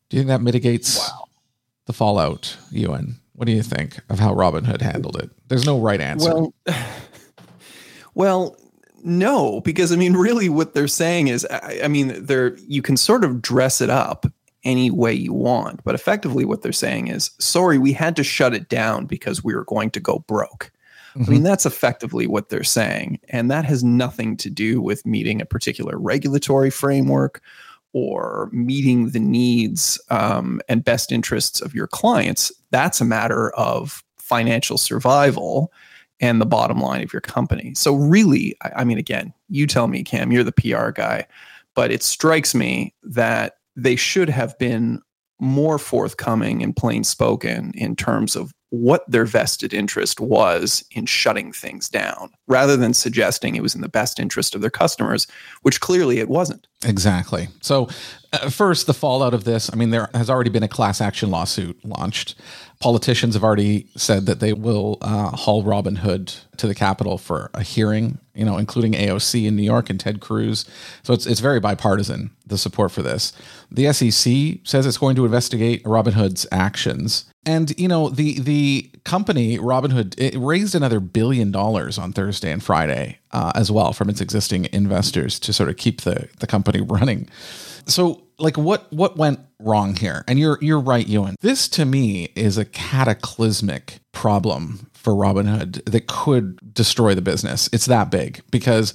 [0.10, 1.25] Do you think that mitigates wow.
[1.86, 3.19] the fallout, Ewan?
[3.34, 5.29] What do you think of how Robinhood handled it?
[5.47, 6.34] There's no right answer.
[6.34, 6.53] Well,
[8.15, 8.58] well,
[9.03, 12.97] no, because I mean, really, what they're saying is, I, I mean, they're you can
[12.97, 14.25] sort of dress it up
[14.63, 18.53] any way you want, but effectively, what they're saying is, sorry, we had to shut
[18.53, 20.71] it down because we were going to go broke.
[21.15, 21.23] Mm-hmm.
[21.23, 23.19] I mean, that's effectively what they're saying.
[23.29, 27.41] And that has nothing to do with meeting a particular regulatory framework
[27.93, 34.04] or meeting the needs um, and best interests of your clients, that's a matter of
[34.17, 35.71] financial survival
[36.19, 37.73] and the bottom line of your company.
[37.75, 41.25] So, really, I, I mean, again, you tell me, Cam, you're the PR guy,
[41.75, 45.02] but it strikes me that they should have been
[45.39, 51.51] more forthcoming and plain spoken in terms of what their vested interest was in shutting
[51.51, 55.25] things down rather than suggesting it was in the best interest of their customers,
[55.63, 56.67] which clearly it wasn't.
[56.86, 57.47] Exactly.
[57.62, 57.89] So,
[58.31, 61.31] uh, first, the fallout of this I mean, there has already been a class action
[61.31, 62.35] lawsuit launched.
[62.79, 67.61] Politicians have already said that they will uh, haul Robinhood to the Capitol for a
[67.61, 70.65] hearing, you know, including AOC in New York and Ted Cruz.
[71.03, 73.33] So, it's, it's very bipartisan, the support for this.
[73.71, 77.25] The SEC says it's going to investigate Robinhood's actions.
[77.45, 82.61] And you know the the company Robinhood it raised another billion dollars on Thursday and
[82.61, 86.82] Friday uh, as well from its existing investors to sort of keep the the company
[86.88, 87.30] running.
[87.86, 90.23] So like what what went wrong here?
[90.27, 91.36] And you're you're right, Ewan.
[91.41, 97.69] This to me is a cataclysmic problem for Robinhood that could destroy the business.
[97.71, 98.93] It's that big because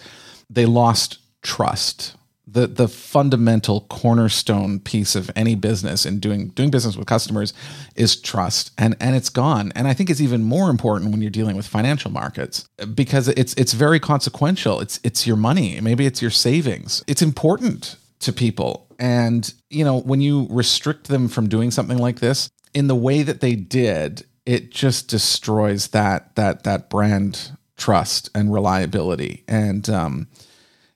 [0.51, 2.17] they lost trust.
[2.47, 7.53] The the fundamental cornerstone piece of any business in doing doing business with customers
[7.97, 8.71] is trust.
[8.79, 9.73] And and it's gone.
[9.75, 13.55] And I think it's even more important when you're dealing with financial markets because it's
[13.55, 14.81] it's very consequential.
[14.81, 15.81] It's it's your money.
[15.81, 17.03] Maybe it's your savings.
[17.07, 18.87] It's important to people.
[18.99, 23.23] And you know, when you restrict them from doing something like this in the way
[23.23, 29.45] that they did, it just destroys that that that brand trust and reliability.
[29.49, 30.29] And um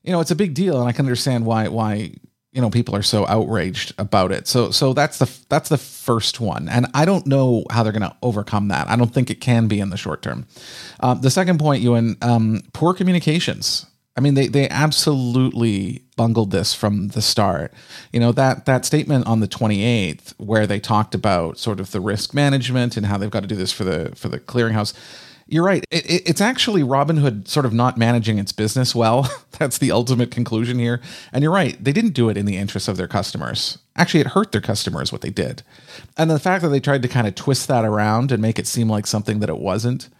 [0.08, 2.14] you know, it's a big deal, and I can understand why why
[2.52, 4.48] you know people are so outraged about it.
[4.48, 8.02] So so that's the that's the first one, and I don't know how they're going
[8.08, 8.88] to overcome that.
[8.88, 10.46] I don't think it can be in the short term.
[11.00, 13.84] Um, the second point, Ewan, um, poor communications.
[14.18, 17.72] I mean, they they absolutely bungled this from the start.
[18.12, 22.00] You know that that statement on the 28th where they talked about sort of the
[22.00, 24.92] risk management and how they've got to do this for the for the clearinghouse
[25.50, 25.82] you're right.
[25.90, 29.32] It, it, it's actually Robinhood sort of not managing its business well.
[29.58, 31.00] That's the ultimate conclusion here.
[31.32, 31.82] And you're right.
[31.82, 33.78] They didn't do it in the interest of their customers.
[33.96, 35.62] Actually, it hurt their customers what they did.
[36.18, 38.66] And the fact that they tried to kind of twist that around and make it
[38.66, 40.10] seem like something that it wasn't,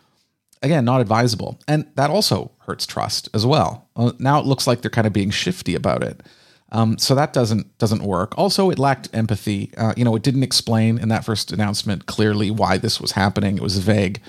[0.62, 1.58] again, not advisable.
[1.66, 3.88] And that also hurts trust as well.
[3.94, 6.22] well now it looks like they're kind of being shifty about it.
[6.70, 8.36] Um, so that doesn't doesn't work.
[8.36, 9.72] Also, it lacked empathy.
[9.76, 13.56] Uh, you know, it didn't explain in that first announcement clearly why this was happening.
[13.56, 14.20] It was vague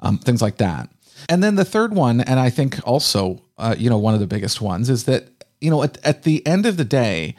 [0.00, 0.90] um, things like that.
[1.28, 4.26] And then the third one, and I think also, uh, you know, one of the
[4.26, 5.28] biggest ones is that,
[5.60, 7.34] you know, at, at the end of the day,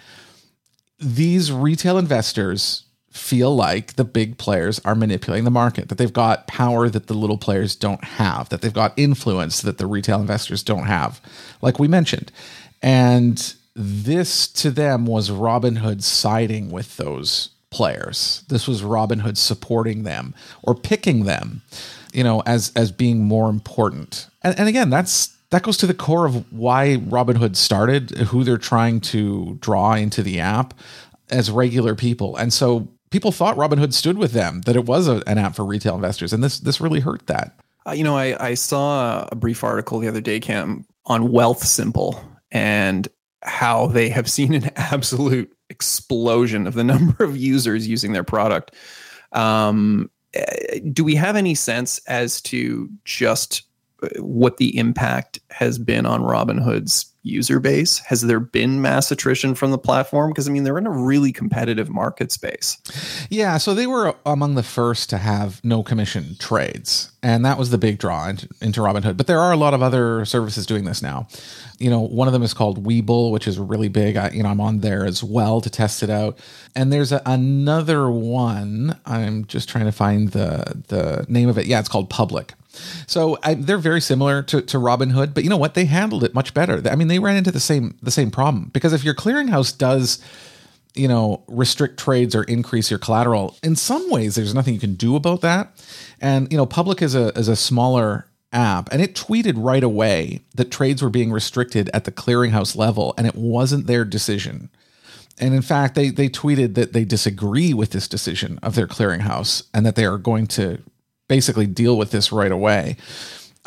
[1.00, 2.86] these retail investors
[3.18, 7.14] feel like the big players are manipulating the market, that they've got power that the
[7.14, 11.22] little players don't have, that they've got influence that the retail investors don't have,
[11.62, 12.32] like we mentioned.
[12.82, 18.44] And this to them was Robinhood siding with those players.
[18.48, 21.62] This was Robinhood supporting them or picking them
[22.14, 24.28] you know, as as being more important.
[24.42, 28.58] And, and again, that's that goes to the core of why Robinhood started, who they're
[28.58, 30.74] trying to draw into the app
[31.30, 32.36] as regular people.
[32.36, 35.66] And so people thought Robinhood stood with them, that it was a, an app for
[35.66, 37.60] retail investors, and this this really hurt that.
[37.88, 42.22] Uh, you know, I, I saw a brief article the other day, Cam, on Wealthsimple
[42.52, 43.08] and
[43.44, 48.76] how they have seen an absolute explosion of the number of users using their product.
[49.32, 50.10] Um,
[50.92, 53.64] do we have any sense as to just
[54.04, 58.00] uh, what the impact has been on Robinhood's user base?
[58.00, 60.32] Has there been mass attrition from the platform?
[60.32, 62.78] Because I mean, they're in a really competitive market space.
[63.30, 67.70] Yeah, so they were among the first to have no commission trades, and that was
[67.70, 69.18] the big draw into, Robinhood.
[69.18, 71.28] But there are a lot of other services doing this now.
[71.80, 74.18] You know, one of them is called Webull, which is really big.
[74.18, 76.40] I, you know, I'm on there as well to test it out.
[76.76, 79.00] And there's a, another one.
[79.06, 81.68] I'm just trying to find the the name of it.
[81.68, 82.54] Yeah, it's called Public.
[83.08, 85.74] So I, they're very similar to, to Robinhood, but you know what?
[85.74, 86.82] They handled it much better.
[86.90, 90.20] I mean, they ran into the same the same problem because if your clearinghouse does
[90.98, 94.96] you know restrict trades or increase your collateral in some ways there's nothing you can
[94.96, 95.72] do about that
[96.20, 100.42] and you know public is a is a smaller app and it tweeted right away
[100.56, 104.70] that trades were being restricted at the clearinghouse level and it wasn't their decision
[105.38, 109.64] and in fact they they tweeted that they disagree with this decision of their clearinghouse
[109.74, 110.82] and that they are going to
[111.28, 112.98] basically deal with this right away.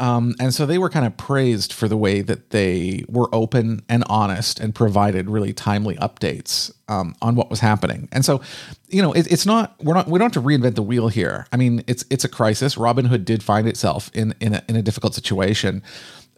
[0.01, 3.83] Um, and so they were kind of praised for the way that they were open
[3.87, 8.09] and honest and provided really timely updates um, on what was happening.
[8.11, 8.41] And so,
[8.89, 11.47] you know, it, it's not we're not we don't have to reinvent the wheel here.
[11.53, 12.77] I mean, it's it's a crisis.
[12.77, 15.83] Robinhood did find itself in in a, in a difficult situation,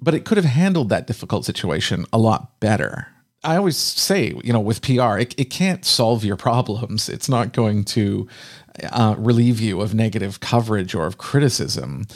[0.01, 3.07] but it could have handled that difficult situation a lot better.
[3.45, 7.09] I always say, you know, with PR, it, it can't solve your problems.
[7.09, 8.29] It's not going to
[8.91, 12.07] uh, relieve you of negative coverage or of criticism,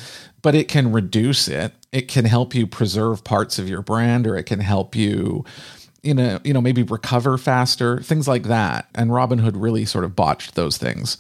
[0.43, 1.73] but it can reduce it.
[1.93, 5.45] It can help you preserve parts of your brand, or it can help you,
[6.03, 8.89] you know, you know, maybe recover faster, things like that.
[8.95, 11.19] And Robinhood really sort of botched those things.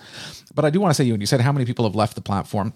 [0.55, 2.14] But I do want to say, you, and you said how many people have left
[2.14, 2.72] the platform.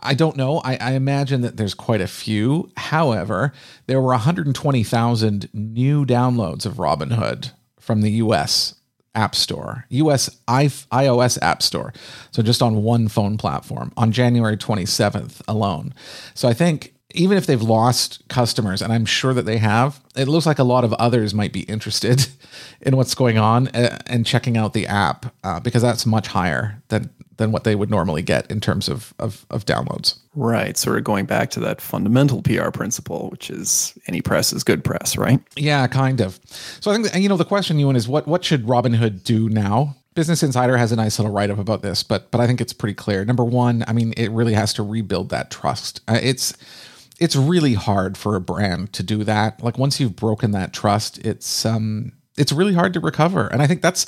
[0.00, 0.58] I don't know.
[0.58, 2.70] I, I, imagine that there's quite a few.
[2.76, 3.52] However,
[3.86, 8.74] there were 120,000 new downloads of Robinhood from the US
[9.14, 11.92] App Store, US iOS App Store.
[12.30, 15.94] So just on one phone platform on January 27th alone.
[16.34, 20.26] So I think even if they've lost customers, and I'm sure that they have, it
[20.26, 22.26] looks like a lot of others might be interested
[22.80, 26.82] in what's going on uh, and checking out the app uh, because that's much higher
[26.88, 30.18] than than what they would normally get in terms of of, of downloads.
[30.34, 30.76] Right.
[30.76, 34.84] Sort of going back to that fundamental PR principle, which is any press is good
[34.84, 35.40] press, right?
[35.56, 36.40] Yeah, kind of.
[36.80, 39.96] So I think you know the question, Ewan, is what what should Robinhood do now?
[40.14, 42.72] Business Insider has a nice little write up about this, but but I think it's
[42.72, 43.24] pretty clear.
[43.24, 46.00] Number one, I mean, it really has to rebuild that trust.
[46.06, 46.56] Uh, it's
[47.18, 49.62] it's really hard for a brand to do that.
[49.62, 53.46] Like once you've broken that trust, it's um it's really hard to recover.
[53.46, 54.06] And I think that's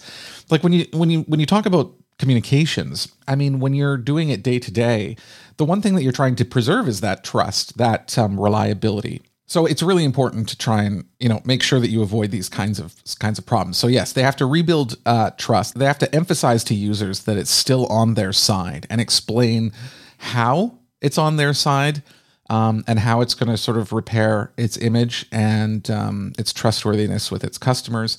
[0.51, 4.31] like when you when you when you talk about communications, I mean, when you're doing
[4.31, 5.17] it day to day,
[5.57, 9.23] the one thing that you're trying to preserve is that trust, that um, reliability.
[9.49, 12.49] So it's really important to try and you know make sure that you avoid these
[12.49, 13.77] kinds of kinds of problems.
[13.79, 15.79] So yes, they have to rebuild uh, trust.
[15.79, 19.73] They have to emphasize to users that it's still on their side and explain
[20.19, 22.03] how it's on their side
[22.51, 27.31] um, and how it's going to sort of repair its image and um, its trustworthiness
[27.31, 28.19] with its customers.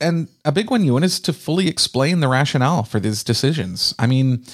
[0.00, 3.94] And a big one, Ewan, is to fully explain the rationale for these decisions.
[3.98, 4.44] I mean,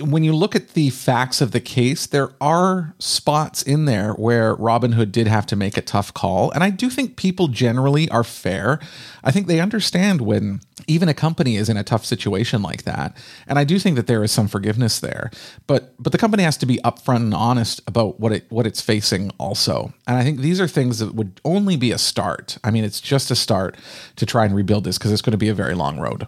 [0.00, 4.56] when you look at the facts of the case, there are spots in there where
[4.56, 6.50] Robinhood did have to make a tough call.
[6.50, 8.80] And I do think people generally are fair.
[9.22, 13.16] I think they understand when even a company is in a tough situation like that.
[13.46, 15.30] And I do think that there is some forgiveness there.
[15.66, 18.80] But but the company has to be upfront and honest about what it what it's
[18.80, 19.92] facing also.
[20.06, 22.58] And I think these are things that would only be a start.
[22.64, 23.76] I mean, it's just a start
[24.16, 26.26] to try and rebuild this because it's going to be a very long road.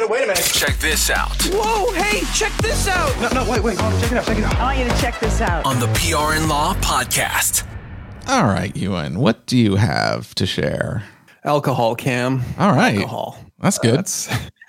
[0.00, 0.44] Minute, wait a minute.
[0.44, 3.20] Check this out Whoa, hey, check this out.
[3.20, 3.76] No, no, wait, wait.
[3.80, 4.54] Oh, check it out, check it out.
[4.56, 5.64] I want you to check this out.
[5.66, 7.64] on the PR and Law podcast.
[8.28, 11.04] All right, Ewan, what do you have to share?
[11.44, 12.42] Alcohol, Cam.
[12.58, 12.96] All right.
[12.96, 13.38] Alcohol.
[13.60, 13.96] That's good.
[13.98, 14.28] That's,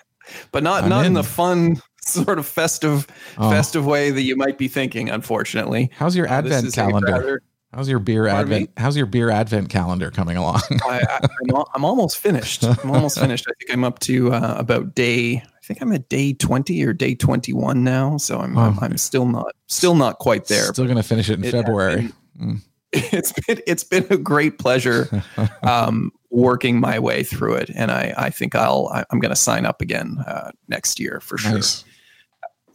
[0.51, 1.07] but not I'm not in.
[1.07, 1.13] in.
[1.13, 3.05] the fun sort of festive
[3.37, 3.49] Oh.
[3.51, 5.09] festive way that you might be thinking.
[5.09, 7.11] Unfortunately, How's your Uh, advent is a calendar?
[7.11, 7.41] rather-
[7.73, 8.71] How's your beer Pardon advent?
[8.77, 10.61] How's your beer advent calendar coming along?
[10.85, 11.19] I, I,
[11.53, 12.63] I'm, I'm almost finished.
[12.63, 13.45] I'm almost finished.
[13.47, 15.35] I think I'm up to uh, about day.
[15.37, 18.17] I think I'm at day 20 or day 21 now.
[18.17, 18.79] So I'm I'm, Oh.
[18.81, 20.65] I'm still not still not quite there.
[20.73, 22.09] Still going to finish it in It February.
[22.91, 25.23] it's been it's been a great pleasure
[25.61, 29.35] um, working my way through it, and I I think I'll I- I'm going to
[29.35, 31.53] sign up again uh, next year for sure.
[31.53, 31.85] Nice.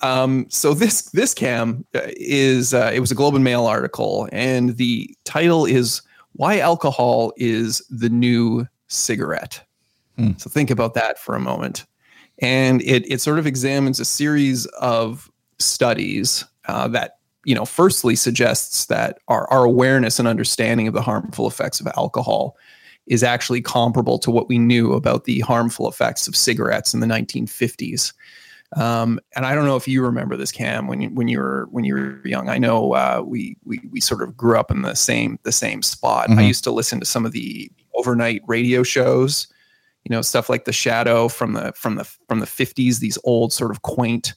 [0.05, 4.29] Um, so this this cam uh, is uh, it was a Globe and Mail article,
[4.33, 6.03] and the title is
[6.35, 9.65] "Why Alcohol is the New Cigarette."
[10.17, 10.33] Hmm.
[10.37, 11.87] So think about that for a moment,
[12.41, 18.15] and it it sort of examines a series of studies uh, that you know firstly
[18.15, 22.59] suggests that our our awareness and understanding of the harmful effects of alcohol
[23.07, 27.07] is actually comparable to what we knew about the harmful effects of cigarettes in the
[27.07, 28.13] 1950s.
[28.77, 31.69] Um, and I don't know if you remember this, Cam, when you when you were
[31.71, 32.49] when you were young.
[32.49, 35.83] I know uh, we we we sort of grew up in the same the same
[35.83, 36.31] spot.
[36.31, 36.49] I Mhm.
[36.49, 39.47] used to listen to some of the overnight radio shows,
[40.05, 42.99] you know, stuff like The Shadow from the from the from the fifties.
[42.99, 44.35] These old sort of quaint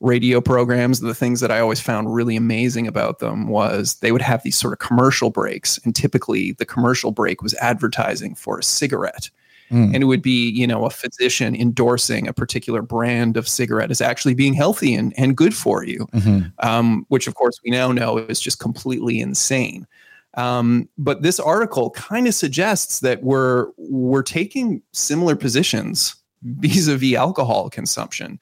[0.00, 1.00] radio programs.
[1.00, 4.56] The things that I always found really amazing about them was they would have these
[4.56, 9.30] sort of commercial breaks, and typically the commercial break was advertising for a cigarette
[9.74, 9.92] Mm.
[9.92, 14.00] and it would be you know a physician endorsing a particular brand of cigarette as
[14.00, 16.52] actually being healthy and, and good for you Mhm.
[16.62, 19.86] um, which of course we now know is just completely insane
[20.34, 27.68] um, but this article kind of suggests that we're we're taking similar positions vis-a-vis alcohol
[27.70, 28.38] consumption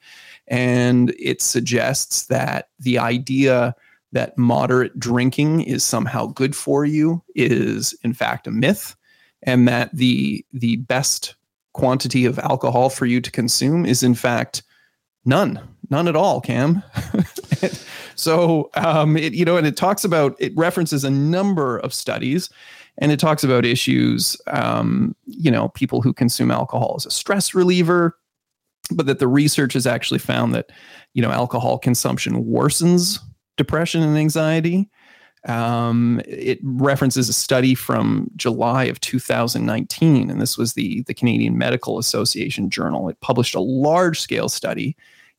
[0.49, 3.73] and it suggests that the idea
[4.11, 8.95] that moderate drinking is somehow good for you is in fact a myth
[9.43, 11.35] and that the the best
[11.73, 14.63] quantity of alcohol for you to consume is in fact
[15.25, 16.83] none none at all cam.
[18.15, 22.49] So um it you know and it talks about it references a number of studies
[22.97, 27.53] and it talks about issues um you know people who consume alcohol as a stress
[27.53, 28.17] reliever
[28.91, 30.71] but that the research has actually found that
[31.13, 33.19] you know alcohol consumption worsens
[33.57, 34.89] depression and anxiety
[35.45, 41.57] um, it references a study from July of 2019, and this was the, the Canadian
[41.57, 43.09] Medical Association Journal.
[43.09, 44.95] It published a large scale study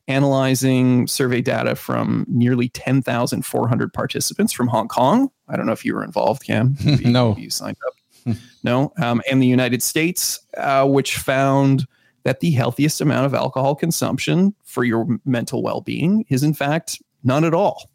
[0.07, 5.31] analyzing survey data from nearly 10,400 participants from Hong Kong.
[5.47, 6.75] I don't know if you were involved, Cam.
[7.01, 7.35] No.
[7.37, 8.35] you signed up.
[8.63, 11.87] no, um, and the United States, uh, which found
[12.23, 17.01] that the healthiest amount of alcohol consumption for your mental well being is, in fact,
[17.23, 17.89] none at all.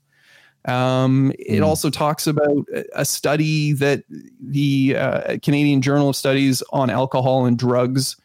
[0.67, 1.67] Um, it Mm.
[1.67, 4.05] also talks about a- study that
[4.43, 8.17] the uh, Canadian Journal of Studies on Alcohol and Drugs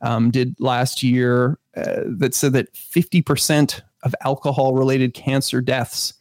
[0.00, 6.14] um, did last year uh, that said that 50% of alcohol related cancer deaths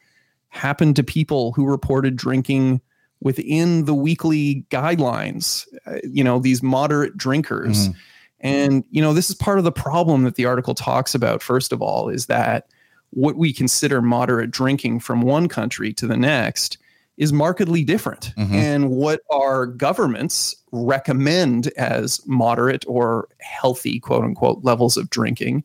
[0.49, 2.79] happened to people who reported drinking
[3.21, 7.87] within the weekly guidelines, uh, you know, these moderate drinkers.
[7.89, 7.95] Mhm.
[8.41, 11.71] And, you know, this is part of the problem that the article talks about, first
[11.71, 12.67] of all, is that
[13.11, 16.77] what we consider moderate drinking from one country to the next
[17.17, 18.33] is markedly different.
[18.37, 18.51] Mhm.
[18.51, 25.63] And what our governments recommend as moderate or healthy, quote unquote, levels of drinking,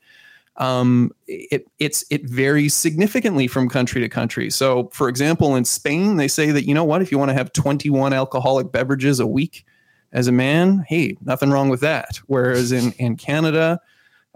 [0.59, 4.51] um, it it's it varies significantly from country to country.
[4.51, 7.35] So, for example, in Spain, they say that you know what, if you want to
[7.35, 9.65] have 21 alcoholic beverages a week
[10.13, 12.21] as a man, hey, nothing wrong with that.
[12.27, 13.81] Whereas in in Canada,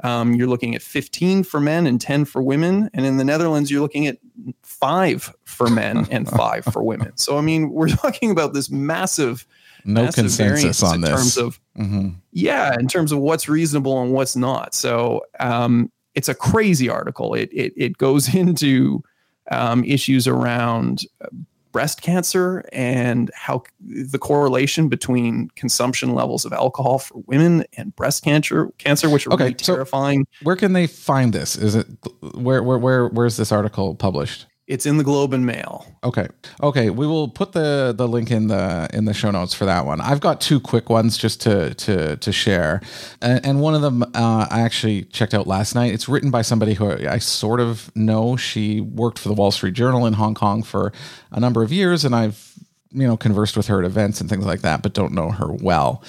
[0.03, 3.70] um, you're looking at 15 for men and 10 for women, and in the Netherlands,
[3.70, 4.18] you're looking at
[4.62, 7.16] five for men and five for women.
[7.16, 9.46] So, I mean, we're talking about this massive
[9.84, 11.11] No massive consensus on in this.
[11.11, 12.16] terms of Mhm.
[12.32, 17.32] yeah in terms of what's reasonable and what's not so um, it's a crazy article
[17.32, 19.03] it it, it goes into
[19.51, 21.28] um, issues around uh,
[21.73, 28.25] breast cancer and how the correlation between consumption levels of alcohol for women and breast
[28.25, 31.57] cancer cancer which are Okay, really so- terrifying Where can they find this?
[31.57, 31.87] Is it
[32.35, 34.47] where where where where's this article published?
[34.71, 36.29] It's in the globe and mail Okay.
[36.62, 36.89] Okay.
[36.89, 40.01] We will put the the link in the in the show notes for that one.
[40.01, 42.81] I've got two quick ones just to to to share,
[43.21, 45.93] and, and one of them uh, I actually checked out last night.
[45.93, 48.37] It's written by somebody who I sort of know.
[48.37, 50.91] She worked for the Wall Street Journal in Hong Kong for
[51.31, 52.55] a number of years, and I've
[52.93, 55.53] you know conversed with her at events and things like that, but don't know her
[55.53, 56.03] well.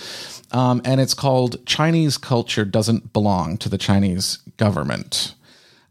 [0.53, 5.33] Um, and it's called Chinese Culture Doesn't Belong to the Chinese Government.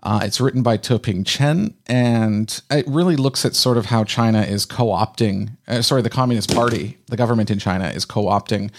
[0.02, 4.42] Uh, it's written by Te-Ping Chen, and it really looks at sort of how China
[4.42, 5.56] is co-opting.
[5.68, 8.70] Uh, sorry, the Communist Party, the government in China is co-opting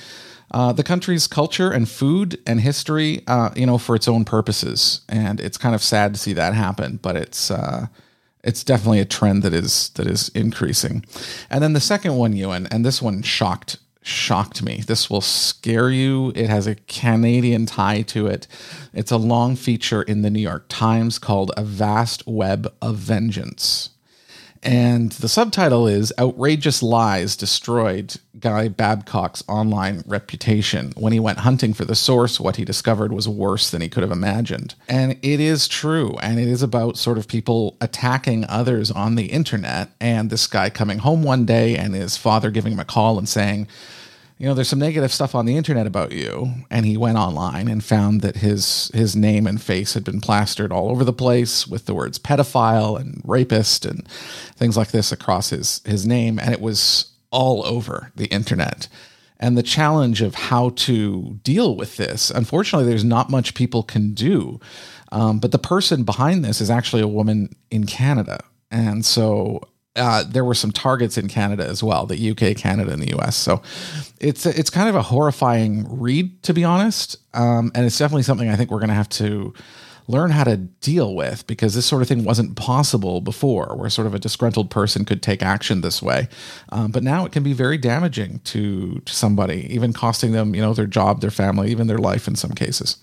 [0.51, 5.01] uh, the country's culture and food and history, uh, you know, for its own purposes.
[5.07, 7.87] And it's kind of sad to see that happen, but it's uh,
[8.43, 11.05] it's definitely a trend that is that is increasing.
[11.49, 14.83] And then the second one, Ewan, and this one shocked shocked me.
[14.85, 16.31] This will scare you.
[16.35, 18.47] It has a Canadian tie to it.
[18.93, 23.89] It's a long feature in the New York Times called A Vast Web of Vengeance.
[24.63, 30.93] And the subtitle is Outrageous Lies Destroyed Guy Babcock's Online Reputation.
[30.95, 34.03] When he went hunting for the source, what he discovered was worse than he could
[34.03, 34.75] have imagined.
[34.87, 36.15] And it is true.
[36.21, 39.89] And it is about sort of people attacking others on the internet.
[39.99, 43.27] And this guy coming home one day and his father giving him a call and
[43.27, 43.67] saying,
[44.41, 46.51] you know, there's some negative stuff on the internet about you.
[46.71, 50.71] And he went online and found that his his name and face had been plastered
[50.71, 54.07] all over the place with the words pedophile and rapist and
[54.55, 56.39] things like this across his his name.
[56.39, 58.87] And it was all over the internet.
[59.39, 64.15] And the challenge of how to deal with this, unfortunately, there's not much people can
[64.15, 64.59] do.
[65.11, 68.43] Um, but the person behind this is actually a woman in Canada.
[68.71, 69.61] And so
[69.95, 73.35] uh, there were some targets in Canada as well, the UK, Canada, and the US.
[73.35, 73.61] So
[74.19, 77.17] it's it's kind of a horrifying read, to be honest.
[77.33, 79.53] Um, and it's definitely something I think we're going to have to
[80.07, 84.07] learn how to deal with because this sort of thing wasn't possible before, where sort
[84.07, 86.27] of a disgruntled person could take action this way.
[86.69, 90.61] Um, but now it can be very damaging to to somebody, even costing them, you
[90.61, 92.97] know, their job, their family, even their life in some cases.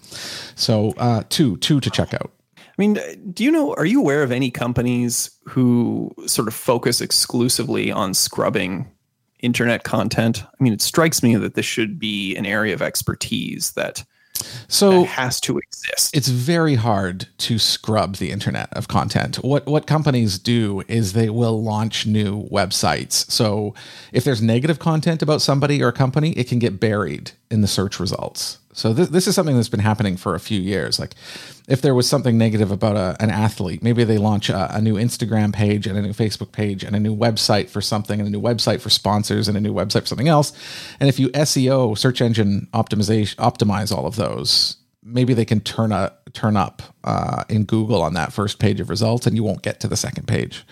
[0.55, 2.33] So uh, two two to check out.
[2.79, 7.01] I mean, do you know, are you aware of any companies who sort of focus
[7.01, 8.87] exclusively on scrubbing
[9.41, 10.45] internet content?
[10.45, 14.05] I mean, it strikes me that this should be an area of expertise that,
[14.69, 16.17] So that has to exist.
[16.17, 19.37] it's very hard to scrub the internet of content.
[19.43, 23.29] What what companies do is they will launch new websites.
[23.29, 23.75] So
[24.13, 27.67] if there's negative content about somebody or a company, it can get buried in the
[27.69, 28.59] search results.
[28.79, 31.01] So this, this is something that's been happening for a few years.
[31.01, 31.15] Like
[31.67, 34.95] if there was something negative about a, an athlete, maybe they launch a, a new
[34.95, 38.31] Instagram page and a new Facebook page and a new website for something and a
[38.31, 40.53] new website for sponsors and a new website for something else.
[41.01, 45.93] And if you SEO, search engine optimization, optimize all of those, maybe they can turn
[45.93, 49.63] a turn up uh, in Google on that first page of results, and you won't
[49.63, 50.65] get to the second page.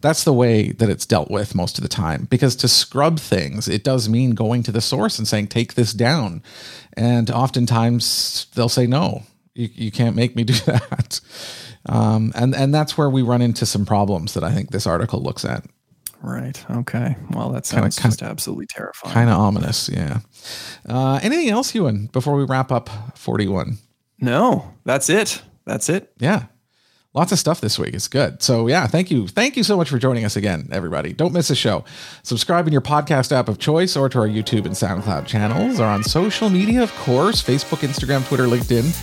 [0.00, 2.26] That's the way that it's dealt with most of the time.
[2.30, 5.92] Because to scrub things, it does mean going to the source and saying, "Take this
[5.92, 6.42] down,"
[6.94, 9.22] and oftentimes they'll say, "No,
[9.54, 11.20] you, you can't make me do that."
[11.86, 15.20] Um, and and that's where we run into some problems that I think this article
[15.20, 15.64] looks at.
[16.22, 16.64] right.
[16.70, 17.16] Okay.
[17.30, 19.12] Well, that sounds kinda- just absolutely terrifying.
[19.12, 20.20] Kind of ominous, yeah.
[20.88, 23.78] Uh, anything else, Ewan, before we wrap up forty-one?
[24.20, 25.42] no, that's it.
[25.64, 26.12] That's it.
[26.18, 26.46] yeah.
[27.14, 27.92] Lots of stuff this week.
[27.92, 28.42] It's good.
[28.42, 29.28] So yeah thank you.
[29.28, 31.12] Thank you so much for joining us again everybody.
[31.12, 31.84] Don't miss a show.
[32.22, 35.78] Subscribe in your podcast app of choice or to our youtube and soundcloud channels.
[35.78, 38.94] Or on social media of course facebook instagram twitter linkedin